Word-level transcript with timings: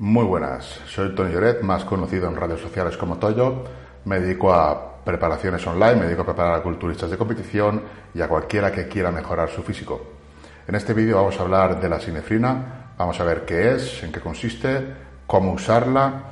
Muy 0.00 0.24
buenas, 0.24 0.64
soy 0.86 1.12
Tony 1.12 1.32
Lloret, 1.32 1.60
más 1.62 1.84
conocido 1.84 2.28
en 2.28 2.36
redes 2.36 2.60
sociales 2.60 2.96
como 2.96 3.18
Toyo. 3.18 3.64
Me 4.04 4.20
dedico 4.20 4.52
a 4.52 5.02
preparaciones 5.02 5.66
online, 5.66 5.96
me 5.96 6.04
dedico 6.04 6.22
a 6.22 6.26
preparar 6.26 6.54
a 6.54 6.62
culturistas 6.62 7.10
de 7.10 7.18
competición 7.18 7.82
y 8.14 8.20
a 8.20 8.28
cualquiera 8.28 8.70
que 8.70 8.86
quiera 8.86 9.10
mejorar 9.10 9.48
su 9.48 9.60
físico. 9.64 10.00
En 10.68 10.76
este 10.76 10.94
vídeo 10.94 11.16
vamos 11.16 11.36
a 11.40 11.42
hablar 11.42 11.80
de 11.80 11.88
la 11.88 11.98
sinefrina, 11.98 12.92
vamos 12.96 13.18
a 13.18 13.24
ver 13.24 13.44
qué 13.44 13.74
es, 13.74 14.00
en 14.04 14.12
qué 14.12 14.20
consiste, 14.20 14.86
cómo 15.26 15.52
usarla, 15.54 16.26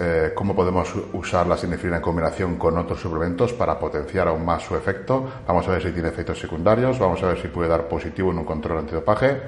eh, 0.00 0.32
cómo 0.34 0.56
podemos 0.56 0.92
usar 1.12 1.46
la 1.46 1.56
sinefrina 1.56 1.98
en 1.98 2.02
combinación 2.02 2.56
con 2.56 2.76
otros 2.76 2.98
suplementos 2.98 3.52
para 3.52 3.78
potenciar 3.78 4.26
aún 4.26 4.44
más 4.44 4.64
su 4.64 4.74
efecto. 4.74 5.30
Vamos 5.46 5.68
a 5.68 5.70
ver 5.70 5.82
si 5.84 5.92
tiene 5.92 6.08
efectos 6.08 6.40
secundarios, 6.40 6.98
vamos 6.98 7.22
a 7.22 7.26
ver 7.28 7.40
si 7.40 7.46
puede 7.46 7.68
dar 7.68 7.86
positivo 7.86 8.32
en 8.32 8.38
un 8.38 8.44
control 8.44 8.78
antidopaje. 8.78 9.42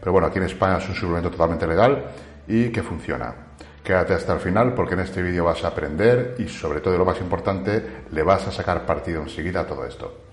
Pero 0.00 0.12
bueno, 0.12 0.28
aquí 0.28 0.38
en 0.38 0.44
España 0.44 0.78
es 0.78 0.88
un 0.88 0.94
suplemento 0.94 1.30
totalmente 1.30 1.66
legal 1.66 2.04
y 2.48 2.70
que 2.70 2.82
funciona. 2.82 3.34
Quédate 3.84 4.14
hasta 4.14 4.34
el 4.34 4.40
final 4.40 4.74
porque 4.74 4.94
en 4.94 5.00
este 5.00 5.22
vídeo 5.22 5.44
vas 5.44 5.64
a 5.64 5.68
aprender 5.68 6.34
y 6.38 6.48
sobre 6.48 6.80
todo 6.80 6.98
lo 6.98 7.04
más 7.04 7.20
importante, 7.20 8.04
le 8.10 8.22
vas 8.22 8.46
a 8.46 8.52
sacar 8.52 8.84
partido 8.84 9.22
enseguida 9.22 9.60
a 9.60 9.66
todo 9.66 9.86
esto. 9.86 10.28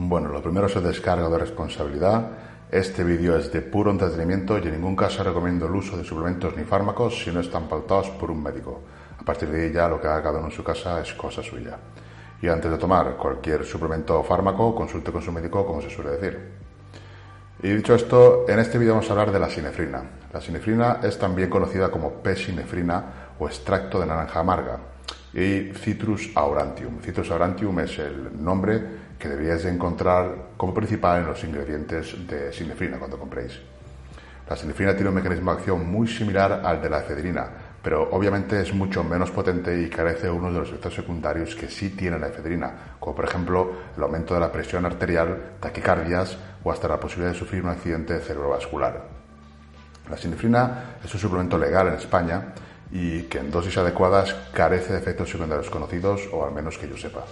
Bueno, 0.00 0.28
lo 0.28 0.42
primero 0.42 0.66
es 0.66 0.76
el 0.76 0.84
descargo 0.84 1.28
de 1.28 1.38
responsabilidad. 1.38 2.30
Este 2.70 3.04
vídeo 3.04 3.36
es 3.36 3.52
de 3.52 3.62
puro 3.62 3.90
entretenimiento 3.90 4.58
y 4.58 4.62
en 4.62 4.72
ningún 4.72 4.94
caso 4.94 5.22
recomiendo 5.22 5.66
el 5.66 5.74
uso 5.74 5.96
de 5.96 6.04
suplementos 6.04 6.56
ni 6.56 6.64
fármacos 6.64 7.22
si 7.24 7.30
no 7.30 7.40
están 7.40 7.68
pautados 7.68 8.08
por 8.10 8.30
un 8.30 8.42
médico. 8.42 8.82
A 9.28 9.32
partir 9.36 9.50
de 9.50 9.66
ahí 9.66 9.72
ya 9.74 9.86
lo 9.90 10.00
que 10.00 10.06
haga 10.06 10.22
cada 10.22 10.38
uno 10.38 10.48
en 10.48 10.54
su 10.54 10.64
casa 10.64 11.02
es 11.02 11.12
cosa 11.12 11.42
suya. 11.42 11.76
Y 12.40 12.48
antes 12.48 12.70
de 12.70 12.78
tomar 12.78 13.14
cualquier 13.18 13.62
suplemento 13.62 14.18
o 14.18 14.24
fármaco, 14.24 14.74
consulte 14.74 15.12
con 15.12 15.20
su 15.20 15.30
médico, 15.30 15.66
como 15.66 15.82
se 15.82 15.90
suele 15.90 16.12
decir. 16.12 16.48
Y 17.62 17.68
dicho 17.68 17.94
esto, 17.94 18.46
en 18.48 18.58
este 18.58 18.78
vídeo 18.78 18.94
vamos 18.94 19.06
a 19.10 19.12
hablar 19.12 19.30
de 19.30 19.38
la 19.38 19.50
sinefrina. 19.50 20.02
La 20.32 20.40
sinefrina 20.40 21.00
es 21.02 21.18
también 21.18 21.50
conocida 21.50 21.90
como 21.90 22.22
P-sinefrina 22.22 23.34
o 23.38 23.46
extracto 23.46 24.00
de 24.00 24.06
naranja 24.06 24.40
amarga 24.40 24.78
y 25.34 25.74
Citrus 25.74 26.30
aurantium. 26.34 26.98
Citrus 27.02 27.30
aurantium 27.30 27.80
es 27.80 27.98
el 27.98 28.42
nombre 28.42 28.82
que 29.18 29.28
deberíais 29.28 29.66
encontrar 29.66 30.52
como 30.56 30.72
principal 30.72 31.20
en 31.20 31.26
los 31.26 31.44
ingredientes 31.44 32.26
de 32.26 32.50
sinefrina 32.50 32.98
cuando 32.98 33.18
compréis. 33.18 33.60
La 34.48 34.56
sinefrina 34.56 34.94
tiene 34.94 35.10
un 35.10 35.16
mecanismo 35.16 35.50
de 35.50 35.58
acción 35.58 35.86
muy 35.86 36.08
similar 36.08 36.62
al 36.64 36.80
de 36.80 36.88
la 36.88 37.00
efedrina, 37.00 37.67
pero 37.82 38.08
obviamente 38.10 38.60
es 38.60 38.74
mucho 38.74 39.04
menos 39.04 39.30
potente 39.30 39.80
y 39.80 39.88
carece 39.88 40.26
de 40.26 40.32
uno 40.32 40.52
de 40.52 40.58
los 40.58 40.68
efectos 40.68 40.94
secundarios 40.94 41.54
que 41.54 41.68
sí 41.68 41.90
tiene 41.90 42.18
la 42.18 42.28
efedrina, 42.28 42.96
como 42.98 43.14
por 43.14 43.24
ejemplo 43.24 43.72
el 43.96 44.02
aumento 44.02 44.34
de 44.34 44.40
la 44.40 44.52
presión 44.52 44.84
arterial, 44.84 45.54
taquicardias 45.60 46.36
o 46.64 46.72
hasta 46.72 46.88
la 46.88 46.98
posibilidad 47.00 47.32
de 47.32 47.38
sufrir 47.38 47.62
un 47.62 47.70
accidente 47.70 48.18
cerebrovascular. 48.20 49.04
La 50.10 50.16
sinefrina 50.16 50.98
es 51.04 51.12
un 51.12 51.20
suplemento 51.20 51.58
legal 51.58 51.88
en 51.88 51.94
España 51.94 52.54
y 52.90 53.22
que 53.24 53.38
en 53.38 53.50
dosis 53.50 53.76
adecuadas 53.76 54.34
carece 54.52 54.94
de 54.94 54.98
efectos 54.98 55.30
secundarios 55.30 55.70
conocidos 55.70 56.28
o 56.32 56.44
al 56.44 56.52
menos 56.52 56.78
que 56.78 56.88
yo 56.88 56.96
sepa. 56.96 57.24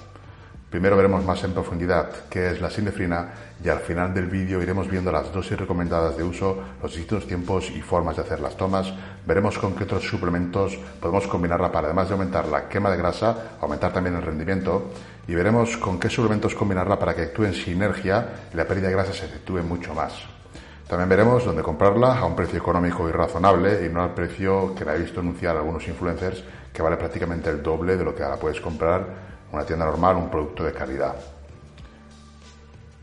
Primero 0.76 0.94
veremos 0.94 1.24
más 1.24 1.42
en 1.42 1.54
profundidad 1.54 2.10
qué 2.28 2.50
es 2.50 2.60
la 2.60 2.68
sinefrina 2.68 3.30
y 3.64 3.70
al 3.70 3.78
final 3.78 4.12
del 4.12 4.26
vídeo 4.26 4.60
iremos 4.60 4.90
viendo 4.90 5.10
las 5.10 5.32
dosis 5.32 5.58
recomendadas 5.58 6.18
de 6.18 6.22
uso, 6.22 6.58
los 6.82 6.94
distintos 6.94 7.26
tiempos 7.26 7.70
y 7.70 7.80
formas 7.80 8.16
de 8.16 8.20
hacer 8.20 8.40
las 8.40 8.58
tomas. 8.58 8.92
Veremos 9.24 9.56
con 9.56 9.74
qué 9.74 9.84
otros 9.84 10.06
suplementos 10.06 10.76
podemos 11.00 11.26
combinarla 11.28 11.72
para 11.72 11.86
además 11.86 12.08
de 12.08 12.12
aumentar 12.12 12.46
la 12.48 12.68
quema 12.68 12.90
de 12.90 12.98
grasa, 12.98 13.56
aumentar 13.58 13.90
también 13.90 14.16
el 14.16 14.22
rendimiento 14.22 14.90
y 15.26 15.34
veremos 15.34 15.78
con 15.78 15.98
qué 15.98 16.10
suplementos 16.10 16.54
combinarla 16.54 16.98
para 16.98 17.14
que 17.14 17.22
actúe 17.22 17.44
en 17.44 17.54
sinergia 17.54 18.48
y 18.52 18.56
la 18.58 18.66
pérdida 18.66 18.88
de 18.88 18.96
grasa 18.96 19.14
se 19.14 19.24
efectúe 19.24 19.62
mucho 19.62 19.94
más. 19.94 20.12
También 20.86 21.08
veremos 21.08 21.42
dónde 21.42 21.62
comprarla 21.62 22.18
a 22.18 22.26
un 22.26 22.36
precio 22.36 22.58
económico 22.58 23.08
y 23.08 23.12
razonable 23.12 23.86
y 23.86 23.88
no 23.88 24.02
al 24.02 24.12
precio 24.12 24.74
que 24.74 24.84
la 24.84 24.94
he 24.94 24.98
visto 24.98 25.20
anunciar 25.20 25.56
algunos 25.56 25.88
influencers 25.88 26.44
que 26.70 26.82
vale 26.82 26.98
prácticamente 26.98 27.48
el 27.48 27.62
doble 27.62 27.96
de 27.96 28.04
lo 28.04 28.14
que 28.14 28.22
ahora 28.22 28.36
puedes 28.36 28.60
comprar 28.60 29.35
una 29.56 29.64
tienda 29.64 29.86
normal, 29.86 30.16
un 30.16 30.30
producto 30.30 30.64
de 30.64 30.72
calidad. 30.72 31.14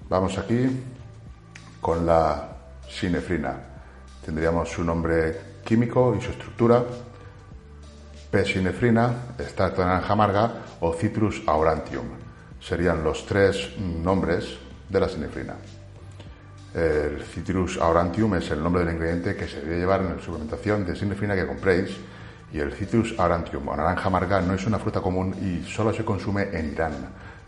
Vamos 0.07 0.37
aquí 0.37 0.83
con 1.81 2.05
la 2.05 2.47
sinefrina. 2.87 3.55
Tendríamos 4.23 4.69
su 4.69 4.83
nombre 4.83 5.61
químico 5.65 6.15
y 6.15 6.21
su 6.21 6.29
estructura. 6.29 6.83
P-sinefrina, 8.29 9.33
extracto 9.39 9.81
de 9.81 9.87
naranja 9.87 10.13
amarga 10.13 10.51
o 10.81 10.93
Citrus 10.93 11.41
aurantium. 11.47 12.05
Serían 12.61 13.03
los 13.03 13.25
tres 13.25 13.75
nombres 13.79 14.57
de 14.89 14.99
la 14.99 15.09
sinefrina. 15.09 15.55
El 16.75 17.23
Citrus 17.23 17.79
aurantium 17.79 18.35
es 18.35 18.51
el 18.51 18.61
nombre 18.61 18.85
del 18.85 18.93
ingrediente 18.93 19.35
que 19.35 19.47
se 19.47 19.61
debe 19.61 19.79
llevar 19.79 20.01
en 20.01 20.17
la 20.17 20.21
suplementación 20.21 20.85
de 20.85 20.95
sinefrina 20.95 21.33
que 21.33 21.47
compréis 21.47 21.97
y 22.53 22.59
el 22.59 22.71
Citrus 22.71 23.15
aurantium 23.17 23.67
o 23.67 23.75
naranja 23.75 24.07
amarga 24.07 24.39
no 24.39 24.53
es 24.53 24.65
una 24.67 24.77
fruta 24.77 25.01
común 25.01 25.33
y 25.41 25.67
solo 25.67 25.91
se 25.91 26.05
consume 26.05 26.49
en 26.53 26.71
Irán, 26.71 26.93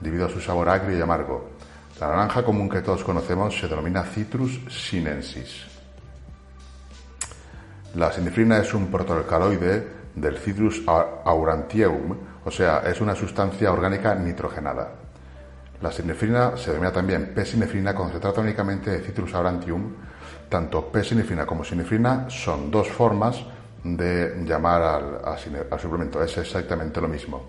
debido 0.01 0.25
a 0.25 0.29
su 0.29 0.41
sabor 0.41 0.67
agrio 0.67 0.97
y 0.97 1.01
amargo. 1.01 1.51
La 1.99 2.07
naranja 2.07 2.43
común 2.43 2.67
que 2.67 2.81
todos 2.81 3.03
conocemos 3.03 3.57
se 3.57 3.67
denomina 3.67 4.03
Citrus 4.03 4.59
sinensis. 4.67 5.67
La 7.93 8.11
sinefrina 8.11 8.57
es 8.57 8.73
un 8.73 8.88
protoalcaloide 8.88 9.88
del 10.16 10.38
Citrus 10.39 10.81
aurantium, 10.88 12.17
o 12.43 12.51
sea, 12.51 12.79
es 12.79 12.99
una 12.99 13.16
sustancia 13.16 13.72
orgánica 13.72 14.16
nitrogenada. 14.16 14.89
La 15.81 15.91
sinefrina 15.91 16.57
se 16.57 16.72
denomina 16.72 16.91
también 16.91 17.31
P-sinefrina 17.33 17.93
cuando 17.93 18.16
se 18.16 18.19
trata 18.19 18.41
únicamente 18.41 18.89
de 18.89 18.99
Citrus 19.01 19.35
aurantium. 19.35 19.93
Tanto 20.49 20.91
P-sinefrina 20.91 21.45
como 21.45 21.63
sinefrina 21.63 22.27
son 22.29 22.72
dos 22.72 22.89
formas 22.89 23.45
de 23.85 24.44
llamar 24.44 24.81
al, 24.81 25.79
suplemento. 25.79 26.22
Es 26.23 26.35
exactamente 26.38 27.00
lo 27.00 27.07
mismo. 27.07 27.44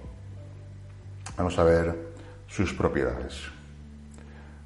Vamos 1.36 1.58
a 1.58 1.64
ver 1.64 1.94
sus 2.46 2.74
propiedades. 2.74 3.42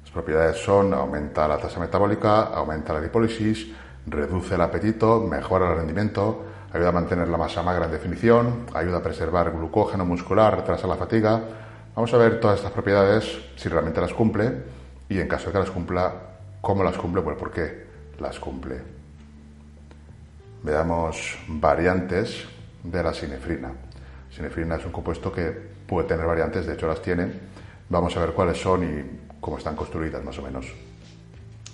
Las 0.03 0.11
propiedades 0.11 0.57
son 0.57 0.93
aumenta 0.93 1.47
la 1.47 1.57
tasa 1.57 1.79
metabólica, 1.79 2.43
aumenta 2.43 2.93
la 2.93 2.99
lipólisis, 2.99 3.71
reduce 4.05 4.55
el 4.55 4.61
apetito, 4.61 5.21
mejora 5.21 5.71
el 5.71 5.77
rendimiento, 5.77 6.43
ayuda 6.73 6.89
a 6.89 6.91
mantener 6.91 7.29
la 7.29 7.37
masa 7.37 7.63
magra 7.63 7.85
en 7.85 7.91
definición, 7.91 8.65
ayuda 8.73 8.97
a 8.97 9.03
preservar 9.03 9.51
glucógeno 9.51 10.05
muscular, 10.05 10.57
retrasa 10.57 10.87
la 10.87 10.97
fatiga. 10.97 11.39
Vamos 11.95 12.13
a 12.13 12.17
ver 12.17 12.41
todas 12.41 12.57
estas 12.57 12.73
propiedades, 12.73 13.39
si 13.55 13.69
realmente 13.69 14.01
las 14.01 14.13
cumple 14.13 14.51
y 15.07 15.19
en 15.19 15.27
caso 15.27 15.47
de 15.47 15.53
que 15.53 15.59
las 15.59 15.71
cumpla, 15.71 16.13
cómo 16.59 16.83
las 16.83 16.97
cumple, 16.97 17.21
pues 17.21 17.37
por 17.37 17.51
qué 17.51 17.87
las 18.19 18.39
cumple 18.39 19.00
veamos 20.63 21.37
variantes 21.47 22.45
de 22.83 23.03
la 23.03 23.13
sinefrina. 23.13 23.71
Sinefrina 24.29 24.75
es 24.75 24.85
un 24.85 24.91
compuesto 24.91 25.31
que 25.31 25.51
puede 25.87 26.07
tener 26.07 26.25
variantes, 26.25 26.65
de 26.65 26.73
hecho 26.73 26.87
las 26.87 27.01
tiene. 27.01 27.31
Vamos 27.89 28.15
a 28.15 28.21
ver 28.21 28.31
cuáles 28.31 28.57
son 28.59 28.83
y 28.83 29.39
cómo 29.39 29.57
están 29.57 29.75
construidas 29.75 30.23
más 30.23 30.37
o 30.39 30.41
menos. 30.41 30.65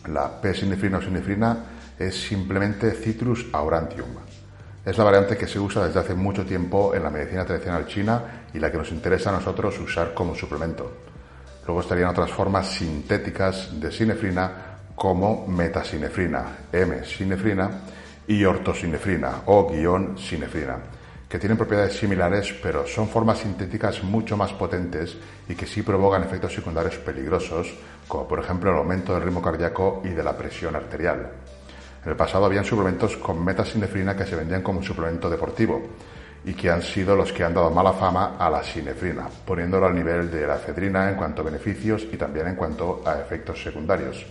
La 0.07 0.41
P-sinefrina 0.41 0.97
o 0.97 1.01
sinefrina 1.01 1.57
es 1.99 2.15
simplemente 2.15 2.91
Citrus 2.91 3.47
aurantium. 3.51 4.07
Es 4.85 4.97
la 4.97 5.03
variante 5.03 5.37
que 5.37 5.47
se 5.47 5.59
usa 5.59 5.85
desde 5.85 5.99
hace 5.99 6.15
mucho 6.15 6.45
tiempo 6.45 6.95
en 6.95 7.03
la 7.03 7.09
medicina 7.09 7.45
tradicional 7.45 7.85
china 7.87 8.23
y 8.53 8.59
la 8.59 8.71
que 8.71 8.77
nos 8.77 8.91
interesa 8.91 9.29
a 9.29 9.33
nosotros 9.33 9.77
usar 9.79 10.13
como 10.13 10.33
suplemento. 10.33 10.91
Luego 11.65 11.81
estarían 11.81 12.09
otras 12.09 12.31
formas 12.31 12.69
sintéticas 12.69 13.79
de 13.79 13.91
sinefrina 13.91 14.51
como 14.95 15.45
metasinefrina, 15.45 16.45
M-sinefrina 16.71 17.69
y 18.27 18.43
ortosinefrina 18.43 19.43
o 19.45 19.67
guion 19.67 20.17
sinefrina, 20.17 20.77
que 21.27 21.39
tienen 21.39 21.57
propiedades 21.57 21.97
similares 21.97 22.53
pero 22.61 22.85
son 22.85 23.07
formas 23.07 23.39
sintéticas 23.39 24.03
mucho 24.03 24.37
más 24.37 24.53
potentes 24.53 25.17
y 25.47 25.55
que 25.55 25.65
sí 25.65 25.81
provocan 25.81 26.23
efectos 26.23 26.53
secundarios 26.53 26.97
peligrosos, 26.97 27.73
como 28.07 28.27
por 28.27 28.39
ejemplo 28.39 28.71
el 28.71 28.77
aumento 28.77 29.13
del 29.13 29.23
ritmo 29.23 29.41
cardíaco 29.41 30.01
y 30.03 30.09
de 30.09 30.23
la 30.23 30.37
presión 30.37 30.75
arterial. 30.75 31.31
En 32.03 32.11
el 32.11 32.17
pasado 32.17 32.45
habían 32.45 32.65
suplementos 32.65 33.17
con 33.17 33.43
metasinefrina 33.43 34.15
que 34.15 34.25
se 34.25 34.35
vendían 34.35 34.61
como 34.61 34.79
un 34.79 34.85
suplemento 34.85 35.29
deportivo 35.29 35.81
y 36.45 36.53
que 36.53 36.69
han 36.69 36.81
sido 36.81 37.15
los 37.15 37.33
que 37.33 37.43
han 37.43 37.53
dado 37.53 37.69
mala 37.71 37.93
fama 37.93 38.37
a 38.39 38.49
la 38.49 38.63
sinefrina, 38.63 39.27
poniéndolo 39.45 39.87
al 39.87 39.95
nivel 39.95 40.31
de 40.31 40.47
la 40.47 40.55
efedrina 40.55 41.09
en 41.09 41.15
cuanto 41.15 41.41
a 41.41 41.45
beneficios 41.45 42.07
y 42.11 42.15
también 42.15 42.47
en 42.47 42.55
cuanto 42.55 43.03
a 43.05 43.19
efectos 43.19 43.61
secundarios. 43.61 44.25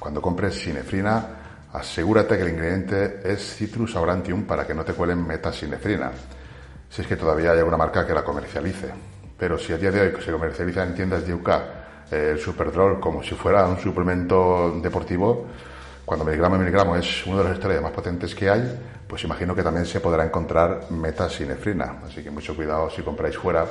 Cuando 0.00 0.20
compres 0.20 0.56
sinefrina, 0.56 1.41
asegúrate 1.72 2.36
que 2.36 2.42
el 2.42 2.50
ingrediente 2.50 3.20
es 3.24 3.56
Citrus 3.56 3.96
aurantium 3.96 4.44
para 4.44 4.66
que 4.66 4.74
no 4.74 4.84
te 4.84 4.92
cuelen 4.92 5.26
metasinefrina, 5.26 6.10
si 6.88 7.02
es 7.02 7.08
que 7.08 7.16
todavía 7.16 7.52
hay 7.52 7.58
alguna 7.58 7.78
marca 7.78 8.06
que 8.06 8.12
la 8.12 8.24
comercialice. 8.24 8.92
Pero 9.38 9.58
si 9.58 9.72
a 9.72 9.78
día 9.78 9.90
de 9.90 10.00
hoy 10.00 10.22
se 10.22 10.30
comercializa 10.30 10.84
en 10.84 10.94
tiendas 10.94 11.26
de 11.26 11.34
UK 11.34 11.48
eh, 12.10 12.30
el 12.32 12.38
Superdrol 12.38 13.00
como 13.00 13.22
si 13.22 13.34
fuera 13.34 13.66
un 13.66 13.78
suplemento 13.78 14.78
deportivo, 14.82 15.46
cuando 16.04 16.24
miligramo 16.24 16.56
y 16.56 16.58
miligramo 16.58 16.96
es 16.96 17.26
uno 17.26 17.38
de 17.38 17.44
los 17.44 17.52
esteroides 17.54 17.82
más 17.82 17.92
potentes 17.92 18.34
que 18.34 18.50
hay, 18.50 18.78
pues 19.08 19.24
imagino 19.24 19.54
que 19.54 19.62
también 19.62 19.86
se 19.86 20.00
podrá 20.00 20.24
encontrar 20.24 20.90
metasinefrina. 20.90 22.02
Así 22.06 22.22
que 22.22 22.30
mucho 22.30 22.54
cuidado 22.54 22.90
si 22.90 23.02
compráis 23.02 23.38
fuera 23.38 23.66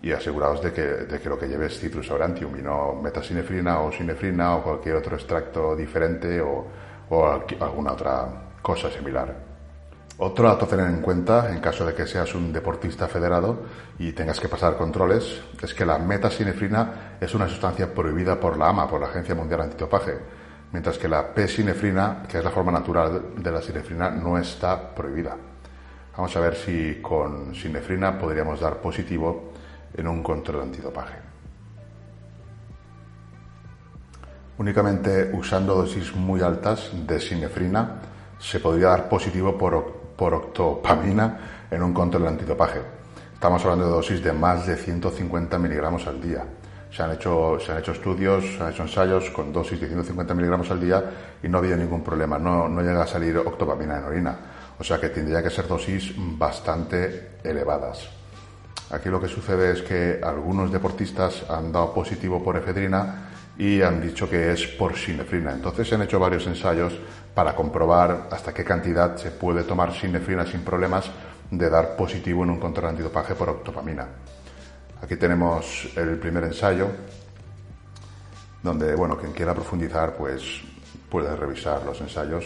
y 0.00 0.12
aseguraos 0.12 0.62
de 0.62 0.72
que, 0.72 0.82
de 0.82 1.20
que 1.20 1.28
lo 1.28 1.38
que 1.38 1.48
lleve 1.48 1.66
es 1.66 1.78
citrus 1.78 2.10
aurantium 2.10 2.56
y 2.58 2.62
no 2.62 2.94
metasinefrina 2.94 3.80
o 3.80 3.92
sinefrina 3.92 4.56
o 4.56 4.62
cualquier 4.62 4.96
otro 4.96 5.16
extracto 5.16 5.76
diferente 5.76 6.40
o, 6.40 6.87
o 7.10 7.26
alguna 7.60 7.92
otra 7.92 8.26
cosa 8.62 8.90
similar. 8.90 9.48
Otro 10.20 10.48
dato 10.48 10.64
a 10.64 10.68
tener 10.68 10.86
en 10.88 11.00
cuenta, 11.00 11.48
en 11.48 11.60
caso 11.60 11.86
de 11.86 11.94
que 11.94 12.04
seas 12.04 12.34
un 12.34 12.52
deportista 12.52 13.06
federado 13.06 13.60
y 14.00 14.10
tengas 14.10 14.40
que 14.40 14.48
pasar 14.48 14.76
controles, 14.76 15.40
es 15.62 15.72
que 15.72 15.86
la 15.86 15.96
metasinefrina 15.98 17.18
es 17.20 17.34
una 17.34 17.48
sustancia 17.48 17.94
prohibida 17.94 18.40
por 18.40 18.58
la 18.58 18.68
AMA, 18.68 18.88
por 18.88 19.00
la 19.00 19.06
Agencia 19.06 19.36
Mundial 19.36 19.60
Antitopaje, 19.60 20.18
mientras 20.72 20.98
que 20.98 21.06
la 21.06 21.32
P-sinefrina, 21.32 22.24
que 22.28 22.38
es 22.38 22.44
la 22.44 22.50
forma 22.50 22.72
natural 22.72 23.34
de 23.36 23.52
la 23.52 23.62
sinefrina, 23.62 24.10
no 24.10 24.36
está 24.36 24.92
prohibida. 24.92 25.36
Vamos 26.16 26.36
a 26.36 26.40
ver 26.40 26.56
si 26.56 26.98
con 27.00 27.54
sinefrina 27.54 28.18
podríamos 28.18 28.58
dar 28.58 28.78
positivo 28.78 29.52
en 29.94 30.08
un 30.08 30.20
control 30.20 30.62
antidopaje. 30.62 31.27
Únicamente 34.58 35.30
usando 35.32 35.74
dosis 35.74 36.14
muy 36.14 36.42
altas 36.42 36.90
de 37.06 37.20
sinefrina 37.20 38.00
se 38.38 38.60
podría 38.60 38.88
dar 38.88 39.08
positivo 39.08 39.56
por 39.56 39.98
por 40.18 40.34
octopamina 40.34 41.38
en 41.70 41.80
un 41.80 41.94
control 41.94 42.24
de 42.24 42.28
antidopaje. 42.28 42.80
Estamos 43.32 43.62
hablando 43.64 43.86
de 43.86 43.92
dosis 43.92 44.22
de 44.22 44.32
más 44.32 44.66
de 44.66 44.76
150 44.76 45.56
miligramos 45.60 46.06
al 46.08 46.20
día. 46.20 46.44
Se 46.90 47.02
han, 47.02 47.12
hecho, 47.12 47.58
se 47.60 47.70
han 47.70 47.78
hecho 47.78 47.92
estudios, 47.92 48.44
se 48.44 48.62
han 48.62 48.72
hecho 48.72 48.82
ensayos 48.82 49.30
con 49.30 49.52
dosis 49.52 49.80
de 49.80 49.86
150 49.86 50.34
miligramos 50.34 50.70
al 50.72 50.80
día 50.80 51.04
y 51.40 51.48
no 51.48 51.58
había 51.58 51.76
ningún 51.76 52.02
problema, 52.02 52.38
no, 52.38 52.68
no 52.68 52.80
llega 52.80 53.02
a 53.02 53.06
salir 53.06 53.36
octopamina 53.38 53.98
en 53.98 54.04
orina. 54.04 54.38
O 54.76 54.82
sea 54.82 54.98
que 54.98 55.10
tendría 55.10 55.42
que 55.42 55.50
ser 55.50 55.68
dosis 55.68 56.12
bastante 56.16 57.38
elevadas. 57.44 58.08
Aquí 58.90 59.08
lo 59.10 59.20
que 59.20 59.28
sucede 59.28 59.72
es 59.72 59.82
que 59.82 60.18
algunos 60.20 60.72
deportistas 60.72 61.48
han 61.48 61.70
dado 61.70 61.94
positivo 61.94 62.42
por 62.42 62.56
efedrina 62.56 63.27
y 63.58 63.82
han 63.82 64.00
dicho 64.00 64.30
que 64.30 64.52
es 64.52 64.66
por 64.66 64.96
sinefrina. 64.96 65.52
Entonces 65.52 65.88
se 65.88 65.96
han 65.96 66.02
hecho 66.02 66.20
varios 66.20 66.46
ensayos 66.46 66.94
para 67.34 67.54
comprobar 67.54 68.28
hasta 68.30 68.54
qué 68.54 68.64
cantidad 68.64 69.16
se 69.16 69.32
puede 69.32 69.64
tomar 69.64 69.92
sinefrina 69.92 70.46
sin 70.46 70.62
problemas 70.62 71.10
de 71.50 71.68
dar 71.68 71.96
positivo 71.96 72.44
en 72.44 72.50
un 72.50 72.60
control 72.60 72.90
antidopaje 72.90 73.34
por 73.34 73.48
octopamina. 73.48 74.06
Aquí 75.02 75.16
tenemos 75.16 75.88
el 75.96 76.18
primer 76.18 76.44
ensayo, 76.44 76.88
donde, 78.62 78.94
bueno, 78.94 79.16
quien 79.16 79.32
quiera 79.32 79.54
profundizar, 79.54 80.16
pues 80.16 80.60
puede 81.08 81.34
revisar 81.34 81.84
los 81.84 82.00
ensayos. 82.00 82.44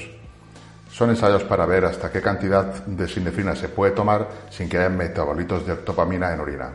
Son 0.90 1.10
ensayos 1.10 1.42
para 1.44 1.66
ver 1.66 1.84
hasta 1.84 2.10
qué 2.10 2.20
cantidad 2.20 2.84
de 2.84 3.08
sinefrina 3.08 3.56
se 3.56 3.68
puede 3.68 3.92
tomar 3.92 4.28
sin 4.50 4.68
que 4.68 4.78
haya 4.78 4.90
metabolitos 4.90 5.66
de 5.66 5.72
octopamina 5.72 6.32
en 6.32 6.40
orina. 6.40 6.72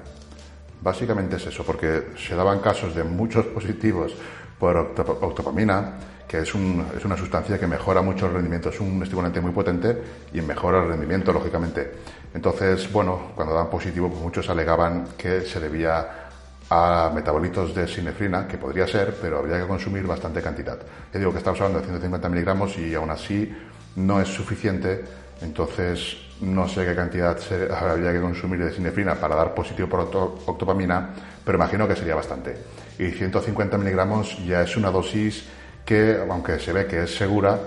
Básicamente 0.81 1.37
es 1.37 1.47
eso, 1.47 1.63
porque 1.63 2.09
se 2.17 2.35
daban 2.35 2.59
casos 2.59 2.95
de 2.95 3.03
muchos 3.03 3.45
positivos 3.47 4.13
por 4.59 4.77
octopamina, 4.77 5.93
que 6.27 6.39
es, 6.39 6.53
una 6.53 7.17
sustancia 7.17 7.57
que 7.57 7.67
mejora 7.67 8.01
mucho 8.01 8.27
el 8.27 8.33
rendimiento, 8.33 8.69
es 8.69 8.79
un 8.79 9.01
estimulante 9.01 9.39
muy 9.39 9.51
potente 9.51 9.97
y 10.33 10.41
mejora 10.41 10.83
el 10.83 10.89
rendimiento, 10.89 11.31
lógicamente. 11.31 11.91
Entonces, 12.33 12.91
bueno, 12.91 13.31
cuando 13.35 13.53
dan 13.53 13.69
positivo, 13.69 14.09
pues 14.09 14.21
muchos 14.21 14.49
alegaban 14.49 15.07
que 15.17 15.41
se 15.41 15.59
debía 15.59 16.27
a 16.69 17.11
metabolitos 17.15 17.73
de 17.73 17.87
sinefrina, 17.87 18.45
que 18.45 18.57
podría 18.57 18.85
ser, 18.87 19.15
pero 19.21 19.39
habría 19.39 19.61
que 19.61 19.67
consumir 19.67 20.05
bastante 20.05 20.41
cantidad. 20.41 20.77
Yo 21.13 21.19
digo 21.19 21.31
que 21.31 21.37
estamos 21.37 21.61
hablando 21.61 21.79
de 21.79 21.85
150 21.85 22.29
miligramos 22.29 22.77
y 22.77 22.93
aún 22.93 23.09
así 23.09 23.55
no 23.95 24.19
es 24.19 24.27
suficiente, 24.27 25.05
entonces 25.41 26.17
no 26.41 26.67
sé 26.67 26.85
qué 26.85 26.95
cantidad 26.95 27.37
habría 27.71 28.13
que 28.13 28.21
consumir 28.21 28.63
de 28.63 28.71
sinefrina 28.71 29.15
para 29.15 29.35
dar 29.35 29.53
positivo 29.53 29.89
por 29.89 30.01
octopamina, 30.45 31.09
pero 31.43 31.57
imagino 31.57 31.87
que 31.87 31.95
sería 31.95 32.15
bastante. 32.15 32.55
Y 32.99 33.09
150 33.09 33.77
miligramos 33.77 34.37
ya 34.45 34.61
es 34.61 34.77
una 34.77 34.91
dosis 34.91 35.45
que, 35.85 36.17
aunque 36.29 36.59
se 36.59 36.73
ve 36.73 36.85
que 36.85 37.03
es 37.03 37.15
segura, 37.15 37.57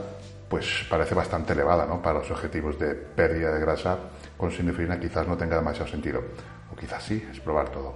pues 0.49 0.85
parece 0.89 1.15
bastante 1.15 1.53
elevada 1.53 1.87
¿no? 1.87 2.03
para 2.03 2.19
los 2.19 2.31
objetivos 2.31 2.79
de 2.79 2.95
pérdida 2.95 3.53
de 3.53 3.61
grasa 3.61 3.99
con 4.37 4.51
sinefrina 4.51 4.99
quizás 4.99 5.27
no 5.27 5.37
tenga 5.37 5.57
demasiado 5.57 5.89
sentido. 5.89 6.23
O 6.73 6.77
quizás 6.77 7.03
sí, 7.03 7.25
es 7.31 7.41
probar 7.41 7.69
todo. 7.69 7.95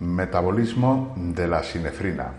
Metabolismo 0.00 1.14
de 1.16 1.46
la 1.46 1.62
sinefrina. 1.62 2.32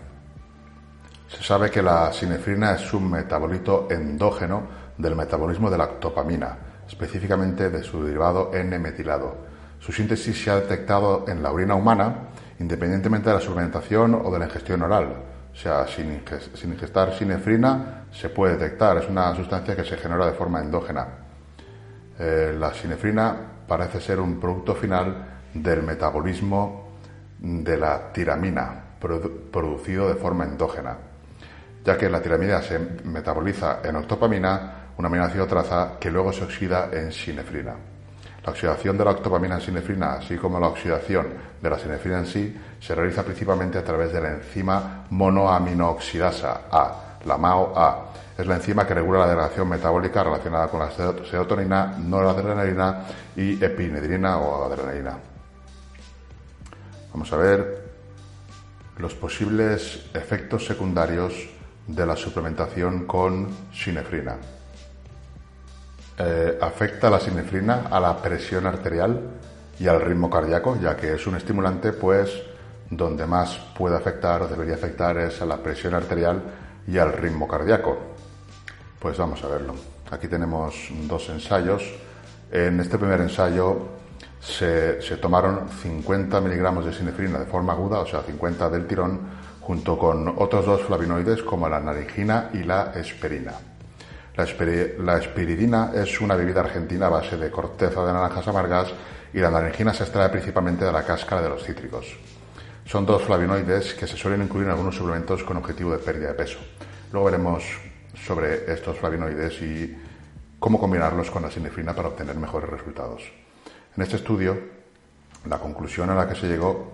Se 1.36 1.42
sabe 1.42 1.70
que 1.70 1.82
la 1.82 2.12
sinefrina 2.12 2.74
es 2.74 2.92
un 2.94 3.10
metabolito 3.10 3.88
endógeno 3.90 4.62
del 4.96 5.16
metabolismo 5.16 5.68
de 5.68 5.78
la 5.78 5.84
octopamina, 5.84 6.56
específicamente 6.86 7.70
de 7.70 7.82
su 7.82 8.04
derivado 8.04 8.52
N-metilado. 8.54 9.36
Su 9.80 9.90
síntesis 9.92 10.42
se 10.42 10.50
ha 10.50 10.60
detectado 10.60 11.24
en 11.26 11.42
la 11.42 11.50
orina 11.50 11.74
humana 11.74 12.28
independientemente 12.60 13.28
de 13.28 13.34
la 13.34 13.40
suplementación 13.40 14.14
o 14.14 14.30
de 14.30 14.38
la 14.38 14.44
ingestión 14.46 14.82
oral. 14.82 15.08
O 15.52 15.56
sea, 15.56 15.86
sin, 15.88 16.22
ingestar 16.64 17.12
sinefrina 17.12 18.06
se 18.12 18.28
puede 18.28 18.56
detectar, 18.56 18.98
es 18.98 19.08
una 19.08 19.34
sustancia 19.34 19.74
que 19.74 19.84
se 19.84 19.96
genera 19.96 20.26
de 20.26 20.32
forma 20.32 20.60
endógena. 20.60 21.06
Eh, 22.18 22.56
la 22.58 22.72
sinefrina 22.72 23.36
parece 23.66 24.00
ser 24.00 24.20
un 24.20 24.38
producto 24.38 24.74
final 24.74 25.40
del 25.52 25.82
metabolismo 25.82 26.90
de 27.38 27.76
la 27.76 28.12
tiramina, 28.12 28.84
producido 29.50 30.08
de 30.08 30.14
forma 30.14 30.44
endógena, 30.44 30.96
ya 31.84 31.98
que 31.98 32.08
la 32.08 32.20
tiramina 32.20 32.62
se 32.62 32.78
metaboliza 32.78 33.80
en 33.84 33.96
octopamina 33.96 34.84
una 34.96 35.08
aminoácido 35.08 35.46
traza 35.46 35.98
que 36.00 36.10
luego 36.10 36.32
se 36.32 36.44
oxida 36.44 36.88
en 36.92 37.12
sinefrina. 37.12 37.74
La 38.44 38.52
oxidación 38.52 38.96
de 38.96 39.04
la 39.04 39.10
octopamina 39.10 39.56
en 39.56 39.60
sinefrina, 39.60 40.14
así 40.14 40.36
como 40.36 40.60
la 40.60 40.68
oxidación 40.68 41.26
de 41.60 41.70
la 41.70 41.78
sinefrina 41.78 42.18
en 42.18 42.26
sí, 42.26 42.56
se 42.80 42.94
realiza 42.94 43.22
principalmente 43.22 43.78
a 43.78 43.84
través 43.84 44.12
de 44.12 44.20
la 44.20 44.30
enzima 44.32 45.04
monoaminooxidasa 45.10 46.62
A, 46.70 47.18
la 47.24 47.36
MAO-A. 47.36 48.04
Es 48.36 48.46
la 48.46 48.56
enzima 48.56 48.86
que 48.86 48.94
regula 48.94 49.20
la 49.20 49.28
degradación 49.28 49.68
metabólica 49.68 50.22
relacionada 50.22 50.68
con 50.68 50.80
la 50.80 50.90
serotonina, 50.90 51.96
noradrenalina 51.98 53.04
y 53.36 53.62
epinedrina 53.64 54.38
o 54.38 54.64
adrenalina. 54.64 55.16
Vamos 57.12 57.32
a 57.32 57.36
ver 57.36 57.84
los 58.98 59.14
posibles 59.14 60.06
efectos 60.14 60.66
secundarios 60.66 61.32
de 61.86 62.06
la 62.06 62.16
suplementación 62.16 63.06
con 63.06 63.48
sinefrina. 63.72 64.36
Eh, 66.16 66.58
afecta 66.60 67.10
la 67.10 67.18
sinefrina 67.18 67.88
a 67.90 67.98
la 67.98 68.16
presión 68.22 68.66
arterial 68.66 69.20
y 69.78 69.88
al 69.88 70.00
ritmo 70.00 70.30
cardíaco, 70.30 70.78
ya 70.80 70.96
que 70.96 71.14
es 71.14 71.26
un 71.26 71.36
estimulante, 71.36 71.92
pues 71.92 72.30
donde 72.88 73.26
más 73.26 73.56
puede 73.76 73.96
afectar 73.96 74.42
o 74.42 74.48
debería 74.48 74.74
afectar 74.74 75.16
es 75.18 75.40
a 75.42 75.46
la 75.46 75.56
presión 75.56 75.94
arterial 75.94 76.42
y 76.86 76.98
al 76.98 77.12
ritmo 77.12 77.48
cardíaco. 77.48 77.98
Pues 78.98 79.18
vamos 79.18 79.42
a 79.42 79.48
verlo. 79.48 79.74
Aquí 80.10 80.28
tenemos 80.28 80.74
dos 81.08 81.28
ensayos. 81.30 81.82
En 82.52 82.78
este 82.78 82.98
primer 82.98 83.20
ensayo 83.20 83.88
se, 84.40 85.02
se 85.02 85.16
tomaron 85.16 85.68
50 85.68 86.40
miligramos 86.40 86.86
de 86.86 86.92
sinefrina 86.92 87.38
de 87.38 87.46
forma 87.46 87.72
aguda, 87.72 87.98
o 87.98 88.06
sea, 88.06 88.22
50 88.22 88.70
del 88.70 88.86
tirón, 88.86 89.20
junto 89.66 89.98
con 89.98 90.28
otros 90.36 90.66
dos 90.66 90.82
flavinoides 90.82 91.42
como 91.42 91.68
la 91.68 91.80
naringina 91.80 92.50
y 92.52 92.64
la 92.64 92.92
esperina. 92.94 93.52
La, 94.36 95.16
espiridina 95.16 95.92
es 95.94 96.20
una 96.20 96.34
bebida 96.34 96.60
argentina 96.60 97.06
a 97.06 97.10
base 97.10 97.38
de 97.38 97.50
corteza 97.50 98.04
de 98.04 98.12
naranjas 98.12 98.46
amargas 98.46 98.92
y 99.32 99.38
la 99.38 99.50
naranjina 99.50 99.94
se 99.94 100.02
extrae 100.02 100.28
principalmente 100.28 100.84
de 100.84 100.92
la 100.92 101.04
cáscara 101.04 101.40
de 101.40 101.48
los 101.48 101.64
cítricos. 101.64 102.14
Son 102.84 103.06
dos 103.06 103.22
flavonoides 103.22 103.94
que 103.94 104.06
se 104.06 104.18
suelen 104.18 104.42
incluir 104.42 104.66
en 104.66 104.72
algunos 104.72 104.96
suplementos 104.96 105.42
con 105.44 105.56
objetivo 105.56 105.92
de 105.92 105.98
pérdida 105.98 106.28
de 106.28 106.34
peso. 106.34 106.58
Luego 107.10 107.26
veremos 107.26 107.64
sobre 108.14 108.70
estos 108.70 108.98
flavonoides 108.98 109.62
y 109.62 109.96
cómo 110.58 110.78
combinarlos 110.78 111.30
con 111.30 111.42
la 111.42 111.50
sinefrina 111.50 111.94
para 111.94 112.08
obtener 112.08 112.36
mejores 112.36 112.68
resultados. 112.68 113.22
En 113.96 114.02
este 114.02 114.16
estudio, 114.16 114.58
la 115.48 115.58
conclusión 115.58 116.10
a 116.10 116.14
la 116.14 116.28
que 116.28 116.34
se 116.34 116.48
llegó 116.48 116.93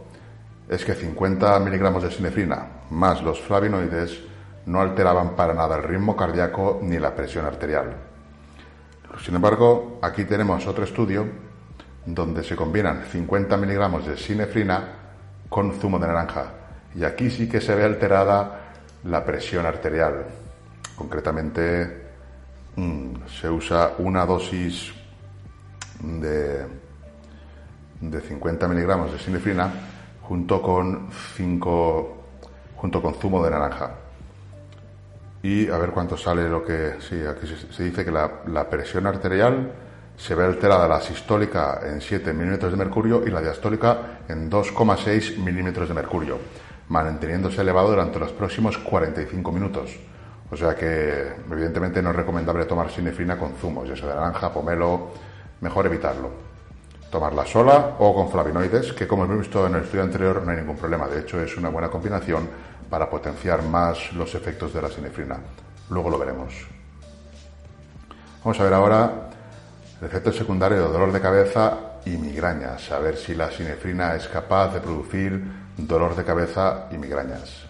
es 0.71 0.85
que 0.85 0.95
50 0.95 1.59
miligramos 1.59 2.05
de 2.05 2.13
sinefrina 2.13 2.65
más 2.91 3.21
los 3.23 3.41
flavonoides 3.41 4.21
no 4.67 4.81
alteraban 4.81 5.35
para 5.35 5.53
nada 5.53 5.77
el 5.77 5.83
ritmo 5.83 6.17
cardíaco 6.17 6.79
ni 6.81 6.97
la 6.97 7.13
presión 7.13 7.45
arterial. 7.45 7.97
Sin 9.25 9.35
embargo, 9.35 9.99
aquí 10.01 10.25
tenemos 10.25 10.65
otro 10.69 10.85
estudio 10.85 11.27
donde 12.07 12.45
se 12.45 12.55
combinan 12.55 13.03
50 13.11 13.57
miligramos 13.57 14.07
de 14.07 14.17
sinefrina 14.17 14.85
con 15.49 15.73
zumo 15.73 15.99
de 15.99 16.07
naranja 16.07 16.53
y 16.95 17.03
aquí 17.03 17.31
sí 17.31 17.49
que 17.49 17.61
se 17.61 17.75
ve 17.75 17.83
alterada 17.83 18.61
la 19.05 19.25
presión 19.25 19.67
arterial. 19.67 20.25
Concretamente, 20.95 22.13
mm, 22.77 23.15
se 23.41 23.51
usa 23.51 23.95
una 23.99 24.25
dosis 24.25 24.93
de, 26.01 26.65
de 28.01 28.21
50 28.21 28.69
miligramos 28.69 29.11
de 29.11 29.19
sinefrina 29.19 29.73
junto 30.31 30.63
con, 30.63 31.09
5, 31.35 32.17
junto 32.77 33.03
con 33.03 33.15
zumo 33.15 33.43
de 33.43 33.51
naranja 33.51 33.91
y 35.43 35.69
a 35.69 35.77
ver 35.77 35.91
cuánto 35.91 36.17
sale 36.17 36.49
lo 36.49 36.65
que... 36.65 36.99
Sí, 37.01 37.21
aquí 37.27 37.49
se, 37.49 37.83
dice 37.83 38.05
que 38.05 38.13
la, 38.13 38.71
presión 38.71 39.09
arterial 39.09 39.73
se 40.17 40.37
ve 40.37 40.45
alterada 40.45 40.87
la 40.87 41.01
sistólica 41.01 41.81
en 41.83 42.01
7 42.01 42.33
milímetros 42.33 42.71
de 42.71 42.79
mercurio 42.79 43.27
y 43.27 43.31
la 43.31 43.41
diastólica 43.41 44.21
en 44.29 44.49
2,6 44.49 45.39
milímetros 45.39 45.89
de 45.89 45.95
mercurio, 45.95 46.39
manteniéndose 46.91 47.63
elevado 47.63 47.89
durante 47.89 48.21
los 48.21 48.31
próximos 48.31 48.79
45 48.79 49.51
minutos. 49.51 49.99
O 50.49 50.57
sea 50.57 50.77
que, 50.77 51.27
evidentemente, 51.51 52.01
no 52.03 52.11
es 52.11 52.17
recomendable 52.17 52.67
tomar 52.67 52.89
sinefrina 52.89 53.37
con 53.37 53.55
zumos, 53.55 53.89
ya 53.89 53.97
sea 53.97 54.11
de 54.11 54.15
naranja, 54.15 54.53
pomelo, 54.53 55.11
mejor 55.61 55.87
evitarlo 55.87 56.50
tomarla 57.11 57.45
sola 57.45 57.97
o 57.99 58.15
con 58.15 58.31
flavonoides, 58.31 58.93
que 58.93 59.07
como 59.07 59.25
hemos 59.25 59.39
visto 59.39 59.67
en 59.67 59.75
el 59.75 59.83
estudio 59.83 60.05
anterior 60.05 60.43
no 60.43 60.51
hay 60.51 60.59
ningún 60.59 60.77
problema. 60.77 61.09
De 61.09 61.21
hecho, 61.21 61.41
es 61.43 61.57
una 61.57 61.69
buena 61.69 61.89
combinación 61.89 62.49
para 62.89 63.11
potenciar 63.11 63.63
más 63.63 64.13
los 64.13 64.35
efectos 64.35 64.73
de 64.73 64.83
la 64.83 64.89
sinefrina. 64.89 65.39
Luego 65.91 66.11
lo 66.11 66.19
veremos. 66.19 66.55
Vamos 68.45 68.59
a 68.59 68.65
ver 68.65 68.75
ahora 68.75 69.31
el 70.01 70.07
efecto 70.07 70.33
secundario 70.33 70.79
de 70.79 70.93
dolor 70.93 71.13
de 71.13 71.21
cabeza 71.21 71.79
y 72.05 72.11
migrañas, 72.11 72.91
a 72.91 72.99
ver 72.99 73.17
si 73.17 73.35
la 73.35 73.51
sinefrina 73.51 74.15
es 74.15 74.27
capaz 74.29 74.73
de 74.73 74.81
producir 74.81 75.43
dolor 75.77 76.17
de 76.17 76.25
cabeza 76.25 76.87
y 76.91 76.97
migrañas. 76.97 77.70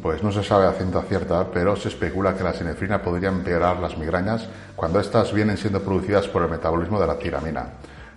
Pues 0.00 0.22
no 0.22 0.30
se 0.30 0.44
sabe 0.44 0.66
a 0.66 0.72
ciencia 0.72 1.02
cierta, 1.02 1.50
pero 1.52 1.74
se 1.74 1.88
especula 1.88 2.36
que 2.36 2.44
la 2.44 2.52
sinefrina 2.52 3.02
podría 3.02 3.30
empeorar 3.30 3.80
las 3.80 3.98
migrañas 3.98 4.48
cuando 4.76 5.00
éstas 5.00 5.32
vienen 5.32 5.56
siendo 5.56 5.82
producidas 5.82 6.28
por 6.28 6.42
el 6.42 6.50
metabolismo 6.50 7.00
de 7.00 7.06
la 7.08 7.18
tiramina. 7.18 7.66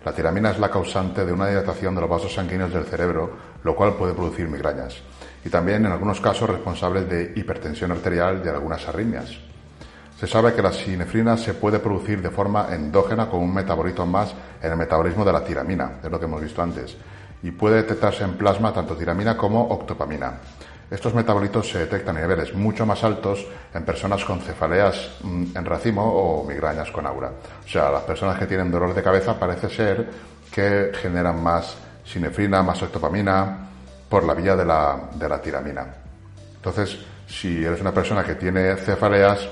La 0.06 0.14
tiramina 0.14 0.52
es 0.52 0.60
la 0.60 0.70
causante 0.70 1.26
de 1.26 1.34
una 1.34 1.48
dilatación 1.48 1.96
de 1.96 2.02
los 2.02 2.10
vasos 2.10 2.32
sanguíneos 2.32 2.72
del 2.72 2.86
cerebro, 2.86 3.32
lo 3.64 3.76
cual 3.76 3.96
puede 3.96 4.14
producir 4.14 4.48
migrañas, 4.48 5.02
y 5.44 5.50
también 5.50 5.84
en 5.84 5.92
algunos 5.92 6.22
casos 6.22 6.48
responsables 6.48 7.10
de 7.10 7.34
hipertensión 7.36 7.92
arterial 7.92 8.44
y 8.46 8.48
algunas 8.48 8.88
arritmias. 8.88 9.32
Se 10.20 10.28
sabe 10.28 10.54
que 10.54 10.62
la 10.62 10.72
sinefrina 10.72 11.36
se 11.36 11.56
puede 11.56 11.80
producir 11.80 12.22
de 12.22 12.30
forma 12.30 12.68
endógena 12.76 13.28
con 13.28 13.40
un 13.40 13.52
metabolito 13.52 14.06
más 14.06 14.36
en 14.62 14.72
el 14.72 14.78
metabolismo 14.78 15.26
de 15.26 15.34
la 15.34 15.44
tiramina, 15.44 15.94
es 16.04 16.12
lo 16.12 16.20
que 16.20 16.26
hemos 16.26 16.42
visto 16.44 16.62
antes, 16.62 16.96
y 17.42 17.50
puede 17.50 17.78
detectarse 17.78 18.24
en 18.24 18.38
plasma 18.38 18.72
tanto 18.72 18.96
tiramina 18.96 19.36
como 19.36 19.68
octopamina. 19.70 20.34
Estos 20.90 21.14
metabolitos 21.16 21.68
se 21.68 21.80
detectan 21.80 22.18
a 22.18 22.22
niveles 22.22 22.54
mucho 22.54 22.86
más 22.86 23.04
altos 23.04 23.46
en 23.74 23.84
personas 23.84 24.24
con 24.24 24.40
cefaleas 24.40 25.18
mm, 25.24 25.58
en 25.58 25.66
racimo 25.66 26.04
o 26.04 26.46
migrañas 26.46 26.92
con 26.92 27.08
aura. 27.08 27.32
O 27.66 27.68
sea, 27.68 27.90
las 27.90 28.04
personas 28.04 28.38
que 28.38 28.46
tienen 28.46 28.72
dolor 28.72 28.94
de 28.94 29.02
cabeza 29.02 29.38
parece 29.40 29.70
ser 29.70 30.08
que 30.52 30.92
generan 31.02 31.42
más 31.42 31.76
sinefrina, 32.06 32.62
más 32.62 32.82
octopamina 32.84 33.68
por 34.08 34.24
la 34.24 34.36
vía 34.36 34.56
de 34.56 34.66
la, 34.66 35.10
de 35.16 35.28
la 35.28 35.42
tiramina. 35.42 35.88
Entonces, 36.56 36.98
si 37.28 37.66
eres 37.66 37.82
una 37.82 37.92
persona 37.92 38.24
que 38.24 38.36
tiene 38.36 38.76
cefaleas, 38.76 39.50